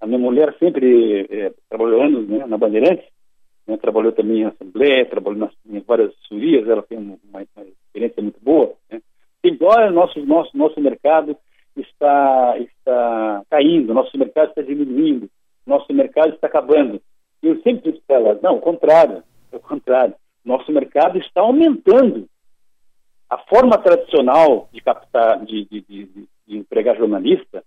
A 0.00 0.06
minha 0.06 0.18
mulher 0.18 0.54
sempre 0.58 1.26
é, 1.30 1.52
trabalhou 1.68 2.02
anos 2.02 2.28
né, 2.28 2.46
na 2.46 2.56
Bandeirantes, 2.56 3.04
né, 3.66 3.76
trabalhou 3.76 4.12
também 4.12 4.40
em 4.40 4.44
Assembleia, 4.46 5.06
trabalhou 5.06 5.38
nas, 5.38 5.52
em 5.66 5.80
várias 5.80 6.12
surias, 6.26 6.66
ela 6.66 6.82
tem 6.82 6.98
uma, 6.98 7.18
uma 7.28 7.42
experiência 7.90 8.22
muito 8.22 8.40
boa. 8.40 8.72
Né? 8.90 9.00
Embora 9.42 9.90
nosso, 9.90 10.24
nosso, 10.24 10.56
nosso 10.56 10.80
mercado 10.80 11.36
está, 11.76 12.54
está 12.58 13.42
caindo, 13.50 13.92
nosso 13.92 14.16
mercado 14.16 14.50
está 14.50 14.62
diminuindo, 14.62 15.28
nosso 15.66 15.92
mercado 15.92 16.34
está 16.34 16.46
acabando. 16.46 17.00
E 17.42 17.48
eu 17.48 17.60
sempre 17.62 17.90
disse 17.90 18.02
para 18.06 18.16
ela, 18.16 18.40
não, 18.42 18.56
o 18.56 18.60
contrário, 18.60 19.22
é 19.50 19.56
o 19.56 19.60
contrário. 19.60 20.14
Nosso 20.44 20.70
mercado 20.72 21.18
está 21.18 21.40
aumentando. 21.40 22.28
A 23.28 23.38
forma 23.38 23.78
tradicional 23.78 24.68
de 24.72 24.80
captar, 24.80 25.44
de, 25.44 25.64
de, 25.66 25.80
de, 25.82 26.04
de 26.46 26.56
empregar 26.56 26.96
jornalista 26.96 27.62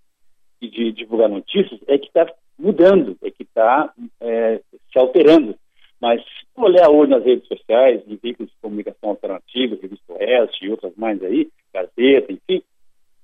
e 0.62 0.70
de 0.70 0.92
divulgar 0.92 1.30
notícias 1.30 1.80
é 1.88 1.98
que 1.98 2.08
está 2.08 2.28
mudando, 2.60 3.18
é 3.24 3.32
que 3.32 3.44
está 3.44 3.94
é, 4.20 4.62
se 4.92 5.00
alterando. 5.00 5.56
Mas 6.04 6.22
se 6.22 6.62
olhar 6.62 6.90
hoje 6.90 7.12
nas 7.12 7.24
redes 7.24 7.48
sociais, 7.48 8.02
em 8.06 8.18
veículos 8.18 8.52
de 8.52 8.58
comunicação 8.62 9.12
alternativa, 9.12 9.78
Revista 9.82 10.12
Oeste 10.12 10.66
e 10.66 10.70
outras 10.70 10.94
mais 10.98 11.24
aí, 11.24 11.48
Gazeta, 11.74 12.34
enfim, 12.34 12.62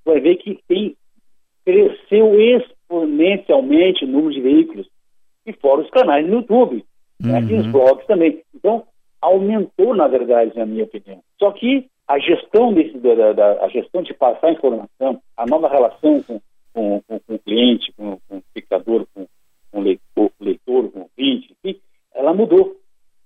vai 0.06 0.22
ver 0.22 0.38
que 0.38 0.58
tem, 0.66 0.96
cresceu 1.66 2.40
exponencialmente 2.40 4.06
o 4.06 4.08
número 4.08 4.34
de 4.34 4.40
veículos. 4.40 4.88
E 5.46 5.52
fora 5.52 5.82
os 5.82 5.90
canais 5.90 6.26
no 6.26 6.36
YouTube, 6.36 6.86
uhum. 7.22 7.30
né, 7.30 7.42
e 7.50 7.54
os 7.56 7.68
blogs 7.68 8.08
também. 8.08 8.42
Então, 8.56 8.86
aumentou, 9.22 9.94
na 9.94 10.08
verdade, 10.08 10.56
na 10.56 10.66
minha 10.66 10.86
opinião. 10.86 11.22
Só 11.38 11.52
que 11.52 11.86
a 12.08 12.18
gestão 12.18 12.72
desse, 12.74 12.98
da, 12.98 13.34
da, 13.34 13.66
a 13.66 13.68
gestão 13.68 14.02
de 14.04 14.14
passar 14.14 14.54
informação, 14.54 15.22
a 15.36 15.46
nova 15.46 15.68
relação 15.68 16.24
com, 16.24 16.40
com, 16.74 17.02
com, 17.06 17.20
com 17.20 17.34
o 17.34 17.40
cliente, 17.40 17.92
com, 17.98 18.18
com 18.26 18.36
o 18.38 18.40
espectador, 18.40 19.06
com, 19.14 19.28
com 19.70 19.82
o 19.82 19.84
leitor 20.40 20.90
com 20.92 21.00
o 21.00 21.02
ouvinte, 21.02 21.54
enfim, 21.62 21.78
ela 22.20 22.34
mudou. 22.34 22.76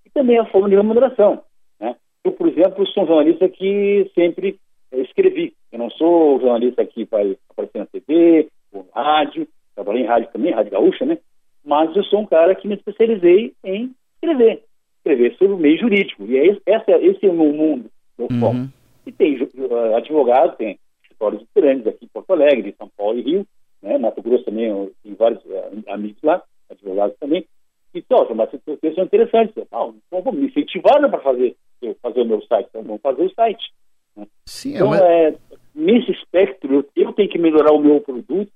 E 0.06 0.10
também 0.12 0.38
a 0.38 0.45
forma 0.45 0.69
de 0.69 0.75
remuneração. 0.75 1.41
Né? 1.79 1.95
Eu, 2.23 2.32
por 2.32 2.47
exemplo, 2.47 2.86
sou 2.88 3.03
um 3.03 3.08
jornalista 3.08 3.49
que 3.49 4.10
sempre 4.13 4.60
eh, 4.91 5.01
escrevi. 5.01 5.53
Eu 5.71 5.79
não 5.79 5.89
sou 5.89 6.39
jornalista 6.39 6.86
que 6.86 7.06
vai 7.06 7.36
aparecer 7.49 7.79
na 7.79 7.86
TV, 7.88 8.47
ou 8.71 8.88
rádio, 8.93 9.47
trabalhei 9.75 10.03
em 10.03 10.08
rádio 10.08 10.29
também, 10.32 10.53
rádio 10.53 10.71
gaúcha, 10.71 11.06
né? 11.06 11.17
Mas 11.65 11.95
eu 11.95 12.03
sou 12.03 12.19
um 12.19 12.25
cara 12.25 12.53
que 12.53 12.67
me 12.67 12.75
especializei 12.75 13.53
em 13.63 13.95
escrever. 14.15 14.63
Escrever 14.97 15.36
sobre 15.38 15.53
o 15.53 15.58
meio 15.58 15.79
jurídico. 15.79 16.23
E 16.25 16.38
é 16.38 16.47
esse, 16.47 16.62
esse 16.67 17.25
é 17.25 17.29
o 17.29 17.34
meu 17.34 17.51
mundo, 17.51 17.89
meu 18.17 18.27
uhum. 18.29 18.39
foco. 18.39 18.73
E 19.06 19.12
tem 19.12 19.41
uh, 19.41 19.95
advogados, 19.95 20.56
tem 20.58 20.77
escritórios 21.01 21.43
grandes 21.56 21.88
aqui 21.88 22.06
em 22.06 22.10
Porto 22.10 22.32
Alegre, 22.32 22.75
São 22.77 22.89
Paulo 22.95 23.17
e 23.17 23.21
Rio, 23.21 23.47
né? 23.82 23.97
Mato 23.97 24.21
Grosso 24.21 24.45
também, 24.45 24.91
tem 25.03 25.13
vários 25.15 25.43
uh, 25.45 25.84
amigos 25.88 26.21
lá, 26.21 26.41
advogados 26.69 27.17
também. 27.19 27.45
Então, 27.93 28.27
mas 28.36 28.49
vocês 28.65 28.95
são 28.95 29.03
interessantes. 29.03 29.56
Então, 29.56 29.95
vamos 30.10 30.34
me 30.34 30.47
incentivar 30.47 30.99
para 31.10 31.19
fazer, 31.19 31.56
fazer 32.01 32.21
o 32.21 32.25
meu 32.25 32.41
site. 32.43 32.67
Então, 32.69 32.84
vamos 32.84 33.01
fazer 33.01 33.23
o 33.23 33.34
site. 33.34 33.71
Né? 34.15 34.27
Sim, 34.45 34.75
então, 34.75 34.95
é, 34.95 35.29
é, 35.29 35.36
nesse 35.75 36.12
espectro, 36.12 36.86
eu 36.95 37.13
tenho 37.13 37.29
que 37.29 37.38
melhorar 37.38 37.71
o 37.71 37.79
meu 37.79 38.01
produto 38.01 38.51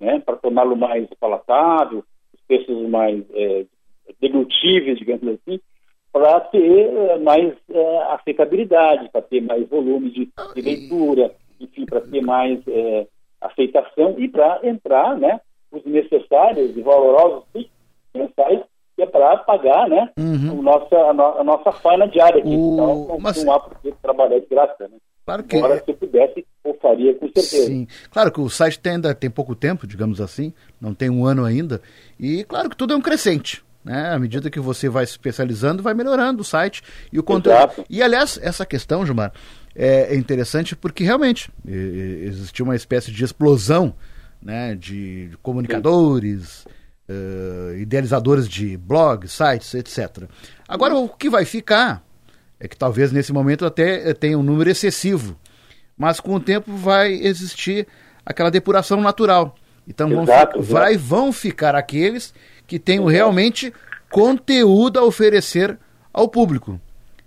né, 0.00 0.20
para 0.20 0.36
torná-lo 0.36 0.76
mais 0.76 1.08
palatável, 1.20 2.04
os 2.34 2.40
preços 2.46 2.88
mais 2.88 3.24
é, 3.34 3.64
deglutíveis, 4.20 4.98
digamos 4.98 5.26
assim, 5.28 5.60
para 6.12 6.40
ter 6.40 6.88
é, 6.88 7.18
mais 7.18 7.54
é, 7.70 7.98
aceitabilidade, 8.12 9.08
para 9.10 9.22
ter 9.22 9.40
mais 9.40 9.66
volume 9.68 10.10
de, 10.10 10.28
de 10.54 10.60
leitura, 10.60 11.32
enfim, 11.60 11.86
para 11.86 12.00
ter 12.00 12.20
mais 12.20 12.60
é, 12.66 13.06
aceitação 13.40 14.16
e 14.18 14.28
para 14.28 14.60
entrar, 14.64 15.16
né, 15.16 15.40
os 15.70 15.84
necessários 15.84 16.76
e 16.76 16.82
valorosos 16.82 17.44
mensais 18.14 18.60
que 18.96 19.02
é 19.02 19.06
para 19.06 19.36
pagar, 19.38 19.88
né, 19.88 20.10
uhum. 20.18 20.60
a, 20.60 20.62
nossa, 20.62 20.96
a, 20.96 21.12
no, 21.12 21.22
a 21.38 21.44
nossa 21.44 21.72
faina 21.72 22.06
diária 22.08 22.40
aqui. 22.40 22.48
O... 22.48 22.74
Então, 22.74 23.06
não, 23.08 23.18
Mas... 23.18 23.42
não 23.44 23.52
há 23.52 23.60
por 23.60 23.78
que 23.80 23.92
trabalhar 24.02 24.38
de 24.38 24.46
graça, 24.46 24.88
né? 24.88 24.96
Claro 25.24 25.44
que... 25.44 25.56
Agora, 25.56 25.82
se 25.84 25.90
eu 25.90 25.94
pudesse, 25.94 26.46
eu 26.64 26.76
faria 26.82 27.14
com 27.14 27.26
certeza. 27.26 27.66
Sim, 27.66 27.86
claro 28.10 28.32
que 28.32 28.40
o 28.40 28.50
site 28.50 28.80
tem, 28.80 28.94
ainda 28.94 29.14
tem 29.14 29.30
pouco 29.30 29.54
tempo, 29.54 29.86
digamos 29.86 30.20
assim, 30.20 30.52
não 30.80 30.94
tem 30.94 31.08
um 31.08 31.24
ano 31.24 31.44
ainda, 31.44 31.80
e 32.18 32.44
claro 32.44 32.68
que 32.68 32.76
tudo 32.76 32.92
é 32.92 32.96
um 32.96 33.02
crescente. 33.02 33.64
Né? 33.84 34.10
À 34.10 34.18
medida 34.18 34.50
que 34.50 34.60
você 34.60 34.88
vai 34.88 35.04
se 35.04 35.12
especializando, 35.12 35.82
vai 35.82 35.92
melhorando 35.92 36.42
o 36.42 36.44
site 36.44 36.82
e 37.12 37.18
o 37.18 37.22
conteúdo. 37.22 37.56
Exato. 37.56 37.84
E 37.90 38.00
aliás, 38.00 38.38
essa 38.40 38.64
questão, 38.64 39.04
Gilmar, 39.04 39.32
é 39.74 40.14
interessante 40.14 40.76
porque 40.76 41.02
realmente 41.02 41.50
existiu 41.66 42.64
uma 42.64 42.76
espécie 42.76 43.10
de 43.10 43.24
explosão 43.24 43.94
né, 44.40 44.74
de 44.74 45.30
comunicadores, 45.42 46.66
uh, 47.08 47.74
idealizadores 47.76 48.48
de 48.48 48.76
blogs, 48.76 49.32
sites, 49.32 49.74
etc. 49.74 50.24
Agora, 50.68 50.94
o 50.96 51.08
que 51.08 51.28
vai 51.28 51.44
ficar 51.44 52.02
é 52.58 52.68
que 52.68 52.76
talvez 52.76 53.10
nesse 53.10 53.32
momento 53.32 53.64
até 53.66 54.14
tenha 54.14 54.38
um 54.38 54.42
número 54.42 54.70
excessivo, 54.70 55.36
mas 55.96 56.20
com 56.20 56.34
o 56.34 56.40
tempo 56.40 56.76
vai 56.76 57.12
existir 57.12 57.86
aquela 58.24 58.50
depuração 58.50 59.00
natural. 59.00 59.56
Então 59.86 60.08
vão, 60.08 60.22
exato, 60.22 60.62
vai, 60.62 60.96
vão 60.96 61.32
ficar 61.32 61.74
aqueles 61.74 62.32
que 62.66 62.78
tenham 62.78 63.04
realmente 63.06 63.72
conteúdo 64.10 64.98
a 64.98 65.04
oferecer 65.04 65.76
ao 66.12 66.28
público. 66.28 66.80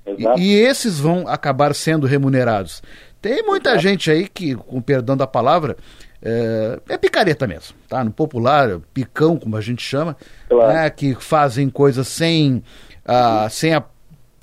E, 0.06 0.42
e, 0.42 0.54
esses 0.54 1.00
vão 1.00 1.28
acabar 1.28 1.74
sendo 1.74 2.06
remunerados. 2.06 2.82
Tem 3.26 3.42
muita 3.42 3.72
Exato. 3.72 3.82
gente 3.82 4.12
aí 4.12 4.28
que, 4.28 4.54
com 4.54 4.80
perdão 4.80 5.18
da 5.18 5.26
palavra, 5.26 5.76
é, 6.22 6.80
é, 6.90 6.96
picareta 6.96 7.48
mesmo, 7.48 7.76
tá? 7.90 8.04
No 8.04 8.12
popular, 8.12 8.80
picão, 8.94 9.36
como 9.36 9.58
a 9.58 9.62
gente 9.62 9.82
chama, 9.82 10.16
claro. 10.48 10.72
né? 10.72 10.88
que 10.92 11.16
fazem 11.16 11.68
coisas 11.68 12.08
sem, 12.08 12.62
a, 13.04 13.50
sem 13.50 13.74
a 13.74 13.84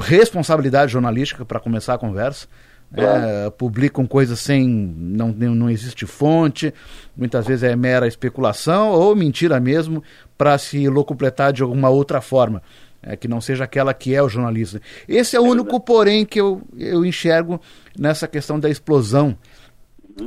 responsabilidade 0.01 0.91
jornalística 0.91 1.45
para 1.45 1.61
começar 1.61 1.95
a 1.95 1.99
conversa. 1.99 2.49
Claro. 2.93 3.25
É, 3.25 3.51
publicam 3.51 4.05
coisas 4.05 4.41
sem. 4.41 4.69
Não, 4.69 5.29
não 5.29 5.71
existe 5.71 6.05
fonte, 6.05 6.75
muitas 7.17 7.47
vezes 7.47 7.63
é 7.63 7.77
mera 7.77 8.09
especulação 8.09 8.91
ou 8.91 9.15
mentira 9.15 9.61
mesmo 9.61 10.03
para 10.37 10.59
se 10.59 10.89
locupletar 10.89 11.53
de 11.53 11.63
alguma 11.63 11.89
outra 11.89 12.21
forma. 12.21 12.61
É, 13.03 13.17
que 13.17 13.27
não 13.27 13.41
seja 13.41 13.65
aquela 13.65 13.93
que 13.93 14.15
é 14.15 14.23
o 14.23 14.29
jornalista. 14.29 14.81
Esse 15.09 15.35
é 15.35 15.41
o 15.41 15.43
único, 15.43 15.81
porém, 15.81 16.25
que 16.25 16.41
eu, 16.41 16.63
eu 16.79 17.05
enxergo 17.05 17.61
nessa 17.99 18.29
questão 18.29 18.61
da 18.61 18.71
explosão 18.71 19.37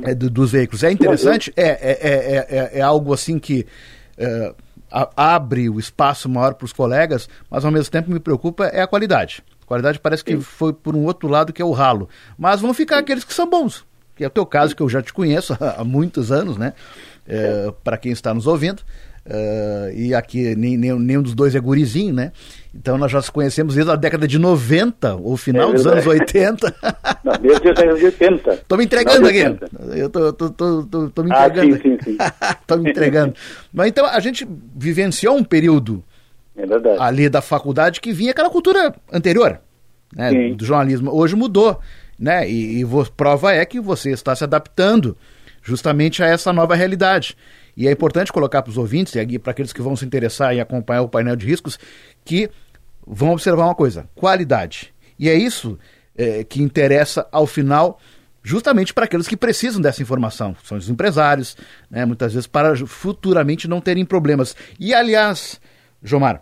é, 0.02 0.14
do, 0.14 0.28
dos 0.28 0.52
veículos. 0.52 0.82
É 0.82 0.90
interessante, 0.90 1.52
é, 1.56 1.68
é, 1.68 2.46
é, 2.48 2.78
é, 2.78 2.82
algo 2.82 3.14
assim 3.14 3.38
que 3.38 3.66
abre 4.90 5.68
o 5.68 5.78
espaço 5.78 6.28
maior 6.28 6.54
para 6.54 6.64
os 6.64 6.72
colegas, 6.72 7.28
mas 7.50 7.64
ao 7.64 7.70
mesmo 7.70 7.90
tempo 7.90 8.10
me 8.10 8.20
preocupa 8.20 8.66
é 8.66 8.82
a 8.82 8.86
qualidade. 8.86 9.42
A 9.62 9.66
qualidade 9.66 9.98
parece 9.98 10.24
que 10.24 10.36
foi 10.38 10.72
por 10.72 10.94
um 10.94 11.04
outro 11.04 11.28
lado 11.28 11.52
que 11.52 11.60
é 11.60 11.64
o 11.64 11.72
ralo. 11.72 12.08
Mas 12.38 12.60
vão 12.60 12.72
ficar 12.72 12.98
aqueles 12.98 13.24
que 13.24 13.34
são 13.34 13.50
bons, 13.50 13.84
que 14.14 14.22
é 14.22 14.26
o 14.28 14.30
teu 14.30 14.46
caso, 14.46 14.76
que 14.76 14.82
eu 14.82 14.88
já 14.88 15.02
te 15.02 15.12
conheço 15.12 15.56
há 15.60 15.82
muitos 15.82 16.30
anos, 16.30 16.56
né? 16.56 16.72
É, 17.26 17.72
Para 17.82 17.96
quem 17.96 18.12
está 18.12 18.32
nos 18.32 18.46
ouvindo. 18.46 18.82
Uh, 19.26 19.90
e 19.92 20.14
aqui 20.14 20.54
nem, 20.54 20.76
nem, 20.76 20.96
nenhum 20.96 21.20
dos 21.20 21.34
dois 21.34 21.52
é 21.56 21.58
gurizinho, 21.58 22.14
né? 22.14 22.30
Então 22.72 22.96
nós 22.96 23.10
já 23.10 23.20
se 23.20 23.32
conhecemos 23.32 23.74
desde 23.74 23.90
a 23.90 23.96
década 23.96 24.28
de 24.28 24.38
90, 24.38 25.16
ou 25.16 25.36
final 25.36 25.70
é 25.70 25.72
dos 25.72 25.84
anos 25.84 26.06
80. 26.06 26.74
Não, 27.24 27.32
desde 27.32 27.68
a 27.68 27.72
década 27.72 27.98
de 27.98 28.04
80. 28.04 28.50
Estou 28.52 28.78
me 28.78 28.84
entregando 28.84 29.26
aqui. 29.26 29.42
Eu 29.96 30.08
tô, 30.08 30.32
tô, 30.32 30.50
tô, 30.50 30.82
tô, 30.84 31.10
tô 31.10 31.22
me 31.24 31.30
entregando. 31.30 31.74
Ah, 31.74 31.78
sim, 31.78 31.82
sim, 31.82 31.98
sim. 32.04 32.18
Estou 32.60 32.78
me 32.78 32.90
entregando. 32.90 33.34
Mas 33.72 33.88
então 33.88 34.06
a 34.06 34.20
gente 34.20 34.46
vivenciou 34.76 35.36
um 35.36 35.42
período 35.42 36.04
é 36.56 36.64
ali 37.00 37.28
da 37.28 37.42
faculdade 37.42 38.00
que 38.00 38.12
vinha 38.12 38.30
aquela 38.30 38.48
cultura 38.48 38.94
anterior, 39.12 39.58
né? 40.14 40.54
Do 40.54 40.64
jornalismo. 40.64 41.10
Hoje 41.12 41.34
mudou, 41.34 41.80
né? 42.16 42.48
E, 42.48 42.80
e 42.80 42.86
prova 43.16 43.52
é 43.52 43.64
que 43.64 43.80
você 43.80 44.12
está 44.12 44.36
se 44.36 44.44
adaptando 44.44 45.16
justamente 45.66 46.22
a 46.22 46.26
essa 46.26 46.52
nova 46.52 46.76
realidade. 46.76 47.36
E 47.76 47.88
é 47.88 47.90
importante 47.90 48.32
colocar 48.32 48.62
para 48.62 48.70
os 48.70 48.78
ouvintes 48.78 49.14
e 49.14 49.38
para 49.38 49.50
aqueles 49.50 49.72
que 49.72 49.82
vão 49.82 49.96
se 49.96 50.06
interessar 50.06 50.54
em 50.54 50.60
acompanhar 50.60 51.02
o 51.02 51.08
painel 51.08 51.36
de 51.36 51.44
riscos 51.44 51.78
que 52.24 52.48
vão 53.06 53.32
observar 53.32 53.64
uma 53.64 53.74
coisa: 53.74 54.08
qualidade. 54.14 54.94
E 55.18 55.28
é 55.28 55.34
isso 55.34 55.78
é, 56.16 56.44
que 56.44 56.62
interessa 56.62 57.26
ao 57.32 57.46
final, 57.46 57.98
justamente 58.42 58.94
para 58.94 59.04
aqueles 59.04 59.26
que 59.26 59.36
precisam 59.36 59.80
dessa 59.80 60.00
informação. 60.00 60.56
São 60.64 60.78
os 60.78 60.88
empresários, 60.88 61.56
né, 61.90 62.04
muitas 62.06 62.32
vezes 62.32 62.46
para 62.46 62.74
futuramente 62.86 63.66
não 63.66 63.80
terem 63.80 64.04
problemas. 64.04 64.54
E 64.78 64.94
aliás, 64.94 65.60
Jomar, 66.02 66.40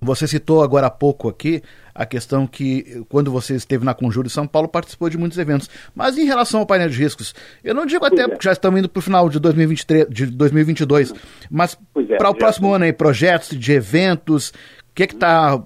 você 0.00 0.28
citou 0.28 0.62
agora 0.62 0.86
há 0.86 0.90
pouco 0.90 1.28
aqui 1.28 1.62
a 1.94 2.04
questão 2.04 2.46
que, 2.46 3.04
quando 3.08 3.30
você 3.30 3.54
esteve 3.54 3.84
na 3.84 3.94
Conjura 3.94 4.26
em 4.26 4.30
São 4.30 4.46
Paulo, 4.46 4.68
participou 4.68 5.08
de 5.08 5.16
muitos 5.16 5.38
eventos. 5.38 5.70
Mas 5.94 6.18
em 6.18 6.24
relação 6.24 6.60
ao 6.60 6.66
painel 6.66 6.88
de 6.88 7.00
riscos, 7.00 7.34
eu 7.62 7.74
não 7.74 7.86
digo 7.86 8.04
até 8.04 8.22
é. 8.22 8.28
porque 8.28 8.44
já 8.44 8.52
estamos 8.52 8.80
indo 8.80 8.88
para 8.88 8.98
o 8.98 9.02
final 9.02 9.28
de, 9.28 9.38
2023, 9.38 10.08
de 10.08 10.26
2022, 10.26 11.14
mas 11.50 11.78
é, 11.96 12.16
para 12.16 12.30
o 12.30 12.34
próximo 12.34 12.72
ano 12.72 12.84
aí, 12.84 12.92
projetos 12.92 13.56
de 13.56 13.72
eventos, 13.72 14.50
o 14.50 14.94
que 14.94 15.06
que 15.06 15.16
tá, 15.16 15.62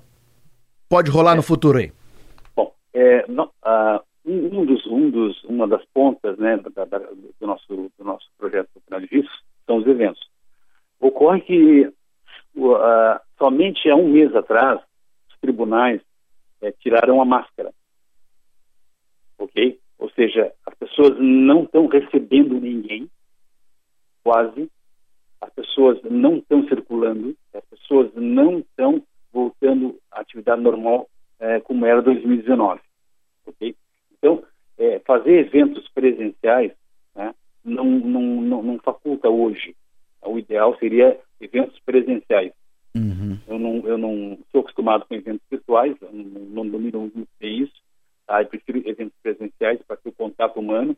pode 0.88 1.10
rolar 1.10 1.32
é. 1.32 1.36
no 1.36 1.42
futuro 1.42 1.78
aí? 1.78 1.92
Bom, 2.54 2.74
é, 2.92 3.24
não, 3.26 3.46
uh, 3.64 4.00
um, 4.26 4.66
dos, 4.66 4.86
um 4.86 5.10
dos, 5.10 5.44
uma 5.44 5.66
das 5.66 5.84
pontas 5.94 6.36
né, 6.36 6.58
da, 6.74 6.84
da, 6.84 6.98
do, 6.98 7.46
nosso, 7.46 7.66
do 7.68 8.04
nosso 8.04 8.26
projeto 8.36 8.68
do 8.74 8.82
painel 8.82 9.08
de 9.08 9.16
riscos 9.16 9.40
são 9.66 9.78
os 9.78 9.86
eventos. 9.86 10.20
Ocorre 11.00 11.40
que 11.40 11.86
uh, 12.56 13.20
somente 13.38 13.88
há 13.88 13.96
um 13.96 14.08
mês 14.08 14.34
atrás, 14.34 14.80
os 15.30 15.38
tribunais 15.40 16.00
é, 16.60 16.72
tiraram 16.72 17.20
a 17.20 17.24
máscara. 17.24 17.72
Ok? 19.38 19.78
Ou 19.98 20.10
seja, 20.10 20.52
as 20.66 20.74
pessoas 20.74 21.18
não 21.18 21.64
estão 21.64 21.86
recebendo 21.86 22.60
ninguém, 22.60 23.08
quase. 24.22 24.70
As 25.40 25.52
pessoas 25.52 26.02
não 26.02 26.38
estão 26.38 26.66
circulando, 26.68 27.36
as 27.54 27.64
pessoas 27.66 28.10
não 28.14 28.58
estão 28.58 29.02
voltando 29.32 29.98
à 30.10 30.20
atividade 30.20 30.60
normal 30.60 31.08
é, 31.38 31.60
como 31.60 31.86
era 31.86 32.02
2019. 32.02 32.80
Ok? 33.46 33.76
Então, 34.12 34.42
é, 34.76 34.98
fazer 35.00 35.46
eventos 35.46 35.88
presenciais 35.88 36.72
né, 37.14 37.34
não, 37.64 37.84
não, 37.84 38.22
não, 38.22 38.62
não 38.62 38.78
faculta 38.78 39.28
hoje. 39.28 39.74
O 40.22 40.38
ideal 40.38 40.76
seria 40.78 41.18
eventos 41.40 41.78
presenciais. 41.80 42.52
Uhum. 42.98 43.38
Eu, 43.46 43.58
não, 43.58 43.86
eu 43.86 43.98
não 43.98 44.38
sou 44.50 44.60
acostumado 44.60 45.06
com 45.06 45.14
eventos 45.14 45.46
virtuais, 45.50 45.96
não, 46.00 46.64
não 46.64 46.68
domino 46.68 47.00
muito 47.00 47.28
isso. 47.40 47.72
Tá? 48.26 48.42
Eu 48.42 48.46
prefiro 48.46 48.82
eventos 48.88 49.16
presenciais 49.22 49.80
para 49.86 49.96
ter 49.96 50.08
o 50.08 50.12
contato 50.12 50.58
humano, 50.58 50.96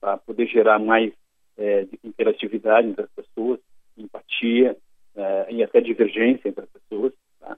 para 0.00 0.18
poder 0.18 0.46
gerar 0.46 0.78
mais 0.78 1.12
é, 1.56 1.86
interatividade 2.04 2.88
entre 2.88 3.04
as 3.04 3.10
pessoas, 3.10 3.58
empatia 3.96 4.76
é, 5.16 5.46
e 5.50 5.62
até 5.62 5.80
divergência 5.80 6.48
entre 6.48 6.64
as 6.64 6.70
pessoas. 6.70 7.12
Tá? 7.40 7.56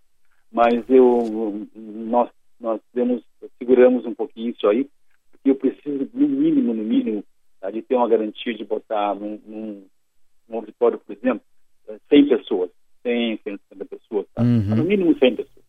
Mas 0.51 0.89
eu, 0.89 1.69
nós, 1.75 2.31
nós 2.61 2.81
temos, 2.95 3.23
seguramos 3.59 4.07
um 4.07 4.15
pouquinho 4.15 4.51
isso 4.51 4.67
aí, 4.69 4.89
porque 5.33 5.51
eu 5.51 5.57
preciso, 5.57 6.09
no 6.15 6.29
mínimo, 6.29 6.73
no 6.73 6.85
mínimo, 6.85 7.25
tá? 7.61 7.71
de 7.71 7.83
ter 7.83 7.97
uma 7.97 8.09
garantia 8.09 8.55
de 8.55 8.65
botar 8.65 9.15
num, 9.15 9.41
num, 9.45 9.87
num 10.49 10.57
auditório, 10.57 10.99
por 10.99 11.13
exemplo, 11.17 11.43
100 12.09 12.29
pessoas 12.29 12.71
100, 13.03 13.41
150 13.43 13.85
pessoas, 13.85 14.27
tá? 14.35 14.43
uhum. 14.43 14.77
no 14.77 14.85
mínimo 14.85 15.19
100 15.19 15.37
pessoas. 15.37 15.65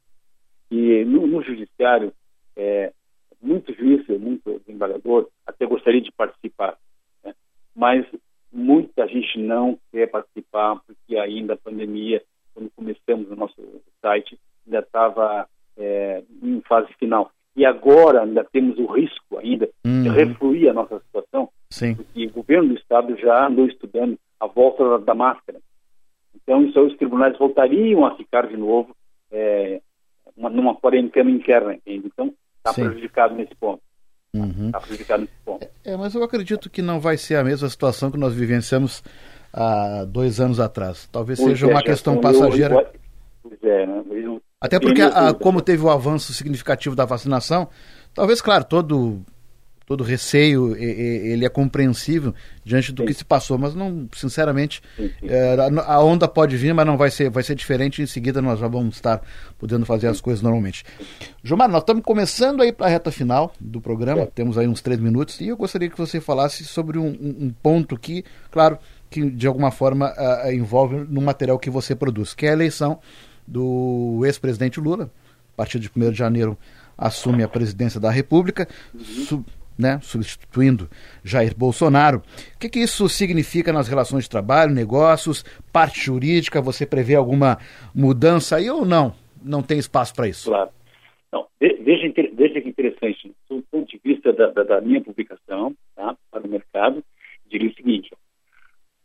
E 0.71 1.05
no, 1.05 1.27
no 1.27 1.43
judiciário, 1.43 2.11
é, 2.55 2.91
muito 3.41 3.73
juiz, 3.73 4.07
muito 4.19 4.59
desembargador, 4.65 5.27
até 5.45 5.65
gostaria 5.65 6.01
de 6.01 6.11
participar, 6.11 6.77
né? 7.23 7.33
mas 7.75 8.05
muita 8.51 9.07
gente 9.07 9.39
não 9.39 9.77
quer 9.91 10.07
participar 10.07 10.79
porque 10.85 11.17
ainda 11.17 11.53
a 11.53 11.57
pandemia, 11.57 12.23
quando 12.53 12.69
começamos 12.75 13.29
o 13.29 13.35
nosso 13.35 13.55
site, 14.01 14.39
ainda 14.65 14.79
estava 14.79 15.47
é, 15.77 16.23
em 16.41 16.61
fase 16.61 16.93
final. 16.93 17.31
E 17.55 17.65
agora 17.65 18.23
ainda 18.23 18.43
temos 18.43 18.77
o 18.79 18.85
risco 18.85 19.37
ainda 19.37 19.69
uhum. 19.85 20.03
de 20.03 20.09
refluir 20.09 20.69
a 20.69 20.73
nossa 20.73 20.99
situação, 20.99 21.49
Sim. 21.69 21.95
porque 21.95 22.25
o 22.25 22.31
governo 22.31 22.69
do 22.69 22.75
estado 22.75 23.15
já 23.17 23.47
andou 23.47 23.67
estudando 23.67 24.17
a 24.39 24.47
volta 24.47 24.83
da, 24.89 24.97
da 24.97 25.15
máscara. 25.15 25.59
Então, 26.35 26.63
isso 26.63 26.79
aí, 26.79 26.85
os 26.87 26.97
tribunais 26.97 27.37
voltariam 27.37 28.05
a 28.05 28.15
ficar 28.15 28.47
de 28.47 28.57
novo 28.57 28.95
é, 29.31 29.81
uma, 30.35 30.49
numa 30.49 30.75
quarentena 30.75 31.29
interna, 31.29 31.73
entende? 31.73 32.07
Então, 32.07 32.33
está 32.57 32.73
prejudicado 32.73 33.35
nesse 33.35 33.55
ponto. 33.55 33.81
Está 34.33 34.45
uhum. 34.45 34.71
Tá 34.71 34.79
prejudicado 34.79 35.21
nesse 35.21 35.33
ponto. 35.45 35.67
É, 35.83 35.95
mas 35.97 36.15
eu 36.15 36.23
acredito 36.23 36.69
que 36.69 36.81
não 36.81 36.99
vai 36.99 37.17
ser 37.17 37.35
a 37.35 37.43
mesma 37.43 37.69
situação 37.69 38.11
que 38.11 38.17
nós 38.17 38.33
vivenciamos 38.33 39.03
há 39.53 40.05
dois 40.05 40.39
anos 40.39 40.59
atrás. 40.59 41.07
Talvez 41.11 41.39
pois 41.39 41.51
seja 41.51 41.67
é, 41.67 41.69
uma 41.69 41.83
questão 41.83 42.19
passageira. 42.19 42.75
Eu, 42.75 42.87
pois 43.43 43.63
é, 43.63 43.85
né? 43.85 44.03
Eu, 44.09 44.41
Até 44.59 44.79
porque, 44.79 45.01
a, 45.01 45.33
como 45.33 45.61
teve 45.61 45.83
o 45.83 45.89
avanço 45.89 46.33
significativo 46.33 46.95
da 46.95 47.05
vacinação, 47.05 47.69
talvez, 48.13 48.41
claro, 48.41 48.63
todo 48.63 49.21
todo 49.85 50.03
receio 50.03 50.75
ele 50.75 51.45
é 51.45 51.49
compreensível 51.49 52.33
diante 52.63 52.91
do 52.91 53.01
sim. 53.01 53.07
que 53.07 53.13
se 53.13 53.25
passou, 53.25 53.57
mas 53.57 53.75
não, 53.75 54.07
sinceramente. 54.13 54.81
É, 55.23 55.55
a 55.85 56.01
onda 56.01 56.27
pode 56.27 56.55
vir, 56.55 56.73
mas 56.73 56.85
não 56.85 56.97
vai 56.97 57.11
ser, 57.11 57.29
vai 57.29 57.43
ser 57.43 57.55
diferente. 57.55 58.01
Em 58.01 58.05
seguida 58.05 58.41
nós 58.41 58.59
já 58.59 58.67
vamos 58.67 58.95
estar 58.95 59.21
podendo 59.57 59.85
fazer 59.85 60.07
as 60.07 60.21
coisas 60.21 60.41
normalmente. 60.41 60.85
Gilmar, 61.43 61.69
nós 61.69 61.81
estamos 61.81 62.03
começando 62.03 62.61
aí 62.61 62.71
para 62.71 62.87
a 62.87 62.89
reta 62.89 63.11
final 63.11 63.53
do 63.59 63.81
programa, 63.81 64.25
temos 64.25 64.57
aí 64.57 64.67
uns 64.67 64.81
três 64.81 64.99
minutos 64.99 65.41
e 65.41 65.49
eu 65.49 65.57
gostaria 65.57 65.89
que 65.89 65.97
você 65.97 66.21
falasse 66.21 66.63
sobre 66.63 66.97
um, 66.97 67.07
um 67.07 67.53
ponto 67.61 67.97
que, 67.97 68.23
claro, 68.49 68.77
que 69.09 69.29
de 69.29 69.47
alguma 69.47 69.71
forma 69.71 70.13
uh, 70.13 70.51
envolve 70.51 71.05
no 71.09 71.21
material 71.21 71.59
que 71.59 71.69
você 71.69 71.93
produz, 71.93 72.33
que 72.33 72.45
é 72.45 72.49
a 72.49 72.53
eleição 72.53 72.99
do 73.45 74.21
ex-presidente 74.25 74.79
Lula, 74.79 75.11
a 75.53 75.57
partir 75.57 75.77
de 75.79 75.91
1 75.93 76.11
de 76.11 76.17
janeiro 76.17 76.57
assume 76.97 77.43
a 77.43 77.47
presidência 77.47 77.99
da 77.99 78.09
República. 78.09 78.67
Uhum 78.93 79.43
né, 79.77 79.99
substituindo 80.01 80.89
Jair 81.23 81.55
Bolsonaro. 81.55 82.21
O 82.55 82.59
que, 82.59 82.69
que, 82.69 82.79
isso 82.79 83.07
significa 83.09 83.73
nas 83.73 83.87
relações 83.87 84.25
de 84.25 84.29
trabalho, 84.29 84.73
negócios, 84.73 85.43
parte 85.71 85.99
jurídica? 85.99 86.61
Você 86.61 86.85
prevê 86.85 87.15
alguma 87.15 87.57
mudança 87.93 88.57
aí 88.57 88.69
ou 88.69 88.85
não? 88.85 89.13
Não 89.43 89.61
tem 89.61 89.77
espaço 89.77 90.13
para 90.15 90.27
isso? 90.27 90.49
Claro. 90.49 90.69
Não, 91.31 91.47
veja, 91.59 92.13
veja 92.33 92.61
que 92.61 92.69
interessante. 92.69 93.33
Do 93.49 93.63
ponto 93.71 93.89
de 93.89 93.99
vista 94.03 94.31
da, 94.31 94.47
da, 94.47 94.63
da 94.63 94.81
minha 94.81 95.01
publicação 95.01 95.75
tá, 95.95 96.15
para 96.31 96.45
o 96.45 96.49
mercado, 96.49 97.03
diria 97.49 97.69
o 97.69 97.73
seguinte: 97.73 98.11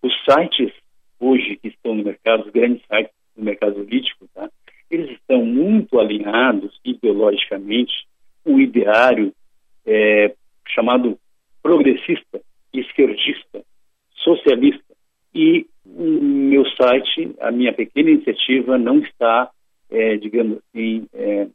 os 0.03 0.13
sites 0.25 0.73
hoje 1.19 1.57
que 1.57 1.69
estão 1.69 1.95
no 1.95 2.05
mercado, 2.05 2.45
os 2.45 2.53
grandes 2.53 2.83
sites 2.87 3.13
do 3.37 3.45
mercado 3.45 3.77
jurídico, 3.77 4.29
tá, 4.35 4.49
eles 4.91 5.11
estão 5.11 5.45
muito 5.45 5.99
alinhados 5.99 6.79
ideologicamente 6.85 8.07
com 8.45 8.55
o 8.55 8.61
ideário 8.61 9.33
é, 9.85 10.35
chamado 10.69 11.19
progressista, 11.63 12.41
esquerdista, 12.73 13.63
socialista. 14.17 14.83
E 15.35 15.67
o 15.85 16.03
meu 16.23 16.65
site, 16.71 17.35
a 17.41 17.51
minha 17.51 17.73
pequena 17.73 18.11
iniciativa, 18.11 18.79
não 18.79 18.99
está, 18.99 19.51
é, 19.91 20.17
digamos 20.17 20.59
assim, 20.59 21.07
é, 21.13 21.47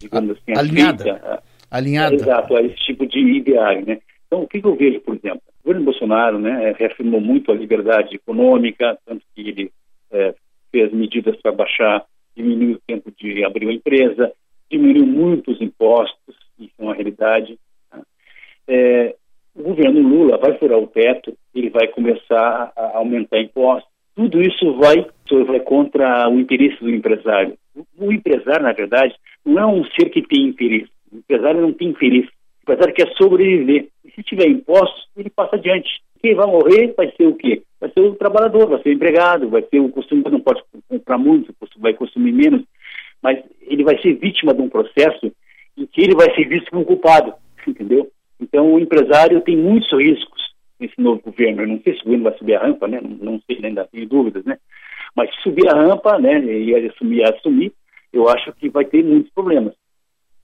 digamos 0.00 0.36
assim, 0.36 0.58
alinhada. 0.58 1.42
A, 1.70 1.76
alinhada. 1.78 2.14
Exato, 2.14 2.56
a 2.56 2.62
esse 2.62 2.76
tipo 2.76 3.06
de 3.06 3.18
ideário, 3.18 3.86
né? 3.86 4.00
Então, 4.26 4.42
o 4.42 4.48
que, 4.48 4.60
eu 4.62 4.76
vejo, 4.76 5.00
por 5.00 5.16
exemplo? 5.16 5.42
O 5.60 5.68
governo 5.68 5.84
Bolsonaro 5.86 6.38
né, 6.38 6.74
reafirmou 6.78 7.20
muito 7.20 7.50
a 7.50 7.54
liberdade 7.54 8.16
econômica, 8.16 8.98
tanto 9.06 9.24
que 9.34 9.40
ele 9.40 9.72
é, 10.10 10.34
fez 10.70 10.92
medidas 10.92 11.36
para 11.40 11.52
baixar, 11.52 12.04
diminuir 12.36 12.74
o 12.74 12.80
tempo 12.86 13.10
de 13.18 13.44
abrir 13.44 13.66
uma 13.66 13.72
empresa, 13.72 14.32
diminuiu 14.70 15.06
muito 15.06 15.50
os 15.50 15.60
impostos, 15.60 16.36
isso 16.58 16.74
é 16.78 16.82
uma 16.82 16.94
realidade 16.94 17.58
é, 18.68 19.14
o 19.56 19.62
governo 19.62 20.00
Lula 20.00 20.38
vai 20.38 20.56
furar 20.58 20.78
o 20.78 20.86
teto, 20.86 21.36
ele 21.54 21.70
vai 21.70 21.88
começar 21.88 22.72
a 22.76 22.98
aumentar 22.98 23.40
impostos. 23.40 23.90
Tudo 24.14 24.40
isso 24.40 24.74
vai, 24.74 25.06
vai 25.46 25.60
contra 25.60 26.28
o 26.28 26.38
interesse 26.38 26.78
do 26.80 26.90
empresário. 26.90 27.56
O 27.98 28.12
empresário, 28.12 28.62
na 28.62 28.72
verdade, 28.72 29.14
não 29.44 29.58
é 29.58 29.66
um 29.66 29.84
ser 29.84 30.10
que 30.10 30.22
tem 30.22 30.44
interesse. 30.44 30.90
O 31.12 31.18
empresário 31.18 31.60
não 31.60 31.72
tem 31.72 31.88
interesse. 31.88 32.28
O 32.28 32.62
empresário 32.62 32.94
quer 32.94 33.12
sobreviver. 33.16 33.88
E 34.04 34.10
se 34.10 34.22
tiver 34.22 34.48
impostos, 34.48 35.08
ele 35.16 35.30
passa 35.30 35.56
adiante. 35.56 35.88
Quem 36.20 36.34
vai 36.34 36.46
morrer 36.46 36.94
vai 36.96 37.12
ser 37.16 37.26
o 37.26 37.34
quê? 37.34 37.62
Vai 37.80 37.90
ser 37.90 38.00
o 38.00 38.14
trabalhador, 38.14 38.68
vai 38.68 38.82
ser 38.82 38.90
o 38.90 38.92
empregado, 38.92 39.48
vai 39.48 39.62
ser 39.62 39.78
o 39.78 39.88
consumidor, 39.88 40.32
não 40.32 40.40
pode 40.40 40.62
comprar 40.88 41.16
muito, 41.16 41.54
vai 41.78 41.94
consumir 41.94 42.32
menos, 42.32 42.62
mas 43.22 43.38
ele 43.62 43.84
vai 43.84 44.00
ser 44.02 44.14
vítima 44.14 44.52
de 44.52 44.60
um 44.60 44.68
processo 44.68 45.32
em 45.76 45.86
que 45.86 46.02
ele 46.02 46.16
vai 46.16 46.34
ser 46.34 46.48
visto 46.48 46.70
como 46.70 46.84
culpado, 46.84 47.34
entendeu? 47.66 48.10
Então, 48.40 48.72
o 48.72 48.78
empresário 48.78 49.40
tem 49.40 49.56
muitos 49.56 49.90
riscos 49.92 50.54
nesse 50.78 51.00
novo 51.00 51.20
governo. 51.22 51.62
Eu 51.62 51.68
não 51.68 51.80
sei 51.82 51.94
se 51.94 52.00
o 52.00 52.04
governo 52.04 52.24
vai 52.24 52.38
subir 52.38 52.54
a 52.54 52.62
rampa, 52.62 52.88
né? 52.88 53.00
Não, 53.00 53.32
não 53.32 53.42
sei, 53.46 53.58
ainda 53.62 53.88
tenho 53.90 54.06
dúvidas, 54.06 54.44
né? 54.44 54.58
Mas 55.14 55.34
se 55.34 55.42
subir 55.42 55.68
a 55.68 55.74
rampa, 55.74 56.18
né, 56.18 56.38
e 56.44 56.74
assumir, 56.86 57.24
assumir, 57.24 57.72
eu 58.12 58.28
acho 58.28 58.52
que 58.52 58.68
vai 58.68 58.84
ter 58.84 59.02
muitos 59.02 59.32
problemas 59.32 59.74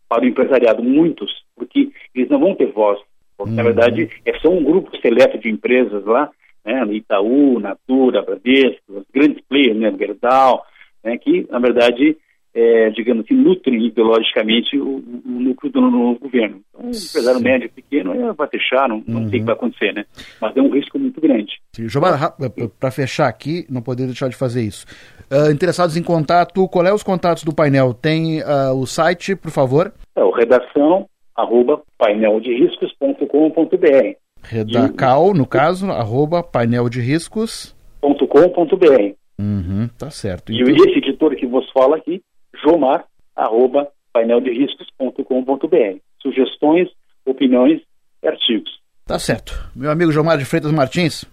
para 0.08 0.24
o 0.24 0.26
empresariado, 0.26 0.82
muitos, 0.82 1.44
porque 1.54 1.90
eles 2.14 2.28
não 2.28 2.40
vão 2.40 2.54
ter 2.54 2.72
voz. 2.72 2.98
Porque, 3.36 3.50
uhum. 3.50 3.56
na 3.56 3.62
verdade, 3.62 4.10
é 4.24 4.38
só 4.38 4.48
um 4.48 4.62
grupo 4.62 4.96
seleto 5.00 5.38
de 5.38 5.50
empresas 5.50 6.04
lá, 6.04 6.30
né, 6.64 6.84
Itaú, 6.92 7.58
Natura, 7.60 8.22
Bradesco, 8.22 8.82
os 8.88 9.04
grandes 9.12 9.42
players, 9.48 9.76
né, 9.76 9.94
Gerdau, 9.96 10.64
né, 11.02 11.18
que, 11.18 11.46
na 11.50 11.58
verdade, 11.58 12.16
é, 12.54 12.90
digamos 12.90 13.24
assim, 13.24 13.34
nutrem 13.34 13.86
ideologicamente 13.86 14.78
o, 14.78 15.02
o 15.26 15.40
núcleo 15.40 15.72
do 15.72 15.80
novo 15.80 16.20
governo. 16.20 16.60
Então, 16.68 16.86
um 16.86 16.90
empresário 16.90 17.40
médio 17.40 17.68
pequeno 17.70 18.14
é, 18.14 18.32
vai 18.32 18.46
fechar, 18.46 18.88
não, 18.88 19.02
não 19.06 19.22
uhum. 19.22 19.28
sei 19.28 19.38
o 19.38 19.40
que 19.40 19.46
vai 19.46 19.54
acontecer, 19.54 19.92
né? 19.92 20.04
Mas 20.40 20.56
é 20.56 20.62
um 20.62 20.70
risco 20.70 20.96
muito 20.98 21.20
grande. 21.20 21.60
Giovanna, 21.76 22.32
para 22.78 22.92
fechar 22.92 23.28
aqui, 23.28 23.66
não 23.68 23.82
poderia 23.82 24.06
deixar 24.06 24.28
de 24.28 24.36
fazer 24.36 24.62
isso. 24.62 24.86
Uh, 25.30 25.50
interessados 25.50 25.96
em 25.96 26.02
contato, 26.02 26.68
qual 26.68 26.86
é 26.86 26.94
os 26.94 27.02
contatos 27.02 27.42
do 27.42 27.52
painel? 27.52 27.92
Tem 27.92 28.40
uh, 28.42 28.72
o 28.74 28.86
site, 28.86 29.34
por 29.34 29.50
favor? 29.50 29.92
É 30.14 30.22
o 30.22 30.30
redação 30.30 31.08
arroba 31.36 31.82
painelderiscos.com.br 31.98 34.14
Redacal, 34.44 35.34
no 35.34 35.46
caso, 35.46 35.90
arroba 35.90 36.42
painelderiscos.com.br 36.42 39.14
Uhum, 39.36 39.88
tá 39.98 40.10
certo. 40.10 40.52
E 40.52 40.60
então... 40.60 40.86
esse 40.86 40.98
editor 40.98 41.34
que 41.34 41.46
vos 41.46 41.68
fala 41.72 41.96
aqui 41.96 42.22
jomar, 42.64 43.04
arroba 43.36 43.88
painelderiscos.com.br. 44.12 45.98
Sugestões, 46.22 46.88
opiniões 47.26 47.80
e 48.22 48.28
artigos. 48.28 48.70
Tá 49.06 49.18
certo. 49.18 49.68
Meu 49.74 49.90
amigo 49.90 50.10
Jomar 50.10 50.38
de 50.38 50.44
Freitas 50.44 50.72
Martins, 50.72 51.24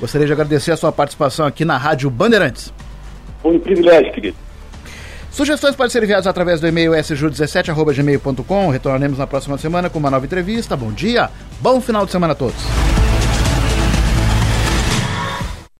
gostaria 0.00 0.26
de 0.26 0.32
agradecer 0.32 0.72
a 0.72 0.76
sua 0.76 0.90
participação 0.90 1.44
aqui 1.46 1.64
na 1.64 1.76
Rádio 1.76 2.08
Bandeirantes. 2.08 2.72
Foi 3.42 3.56
um 3.56 3.60
privilégio, 3.60 4.12
querido. 4.12 4.36
Sugestões 5.30 5.76
podem 5.76 5.90
ser 5.90 6.02
enviadas 6.02 6.26
através 6.26 6.60
do 6.60 6.66
e-mail 6.66 6.92
sju17.gmail.com. 6.92 8.68
Retornaremos 8.68 9.18
na 9.18 9.26
próxima 9.26 9.56
semana 9.58 9.88
com 9.88 9.98
uma 9.98 10.10
nova 10.10 10.26
entrevista. 10.26 10.76
Bom 10.76 10.92
dia, 10.92 11.30
bom 11.60 11.80
final 11.80 12.04
de 12.04 12.12
semana 12.12 12.32
a 12.32 12.36
todos. 12.36 13.09